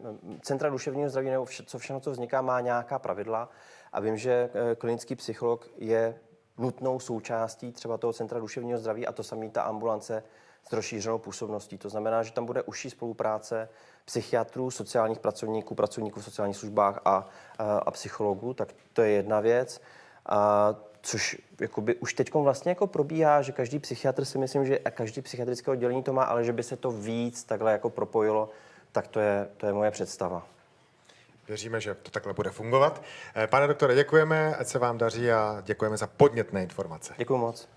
Centra 0.43 0.71
duševního 0.71 1.11
zdraví 1.11 1.31
nebo 1.31 1.45
vše, 1.45 1.63
co 1.67 1.79
všechno, 1.79 2.01
co 2.01 2.11
vzniká, 2.11 2.43
má 2.43 2.61
nějaká 2.61 2.99
pravidla 2.99 3.51
a 3.93 4.01
vím, 4.01 4.17
že 4.17 4.51
eh, 4.55 4.75
klinický 4.75 5.15
psycholog 5.15 5.69
je 5.77 6.21
nutnou 6.59 7.01
součástí 7.01 7.73
třeba 7.73 7.97
toho 7.99 8.13
Centra 8.13 8.41
duševního 8.41 8.79
zdraví 8.79 9.07
a 9.07 9.13
to 9.13 9.23
samý 9.23 9.51
ta 9.51 9.63
ambulance 9.63 10.23
s 10.69 10.73
rozšířenou 10.73 11.19
působností. 11.19 11.79
To 11.79 11.89
znamená, 11.89 12.23
že 12.23 12.33
tam 12.33 12.47
bude 12.47 12.63
užší 12.63 12.91
spolupráce 12.91 13.69
psychiatrů, 14.05 14.71
sociálních 14.71 15.19
pracovníků, 15.19 15.75
pracovníků 15.75 16.21
v 16.21 16.25
sociálních 16.25 16.57
službách 16.57 17.01
a, 17.05 17.27
a, 17.59 17.79
a 17.79 17.91
psychologů, 17.91 18.55
tak 18.55 18.69
to 18.93 19.03
je 19.03 19.11
jedna 19.11 19.41
věc. 19.41 19.81
A 20.27 20.75
což 21.05 21.37
jakoby 21.61 21.95
už 21.95 22.15
teď 22.15 22.35
vlastně 22.35 22.71
jako 22.71 22.87
probíhá, 22.87 23.43
že 23.43 23.53
každý 23.53 23.79
psychiatr 23.79 24.25
si 24.25 24.39
myslím, 24.39 24.67
že 24.67 24.79
a 24.79 24.91
každý 24.91 25.23
psychiatrické 25.23 25.71
oddělení 25.71 26.03
to 26.03 26.13
má, 26.13 26.23
ale 26.23 26.45
že 26.45 26.53
by 26.53 26.63
se 26.63 26.77
to 26.77 26.91
víc 26.91 27.45
takhle 27.45 27.73
jako 27.73 27.91
propojilo, 27.91 28.51
tak 28.93 29.09
to 29.09 29.21
je, 29.21 29.49
to 29.57 29.67
je 29.67 29.73
moje 29.73 29.91
představa. 29.91 30.47
Věříme, 31.49 31.81
že 31.81 31.95
to 31.95 32.11
takhle 32.11 32.33
bude 32.33 32.51
fungovat. 32.51 33.03
Eh, 33.37 33.47
Pane 33.47 33.67
doktore, 33.67 33.95
děkujeme, 33.95 34.57
ať 34.57 34.67
se 34.67 34.79
vám 34.79 34.99
daří 34.99 35.31
a 35.31 35.63
děkujeme 35.67 35.97
za 35.97 36.07
podnětné 36.07 36.63
informace. 36.63 37.15
Děkuji 37.19 37.39
moc. 37.39 37.69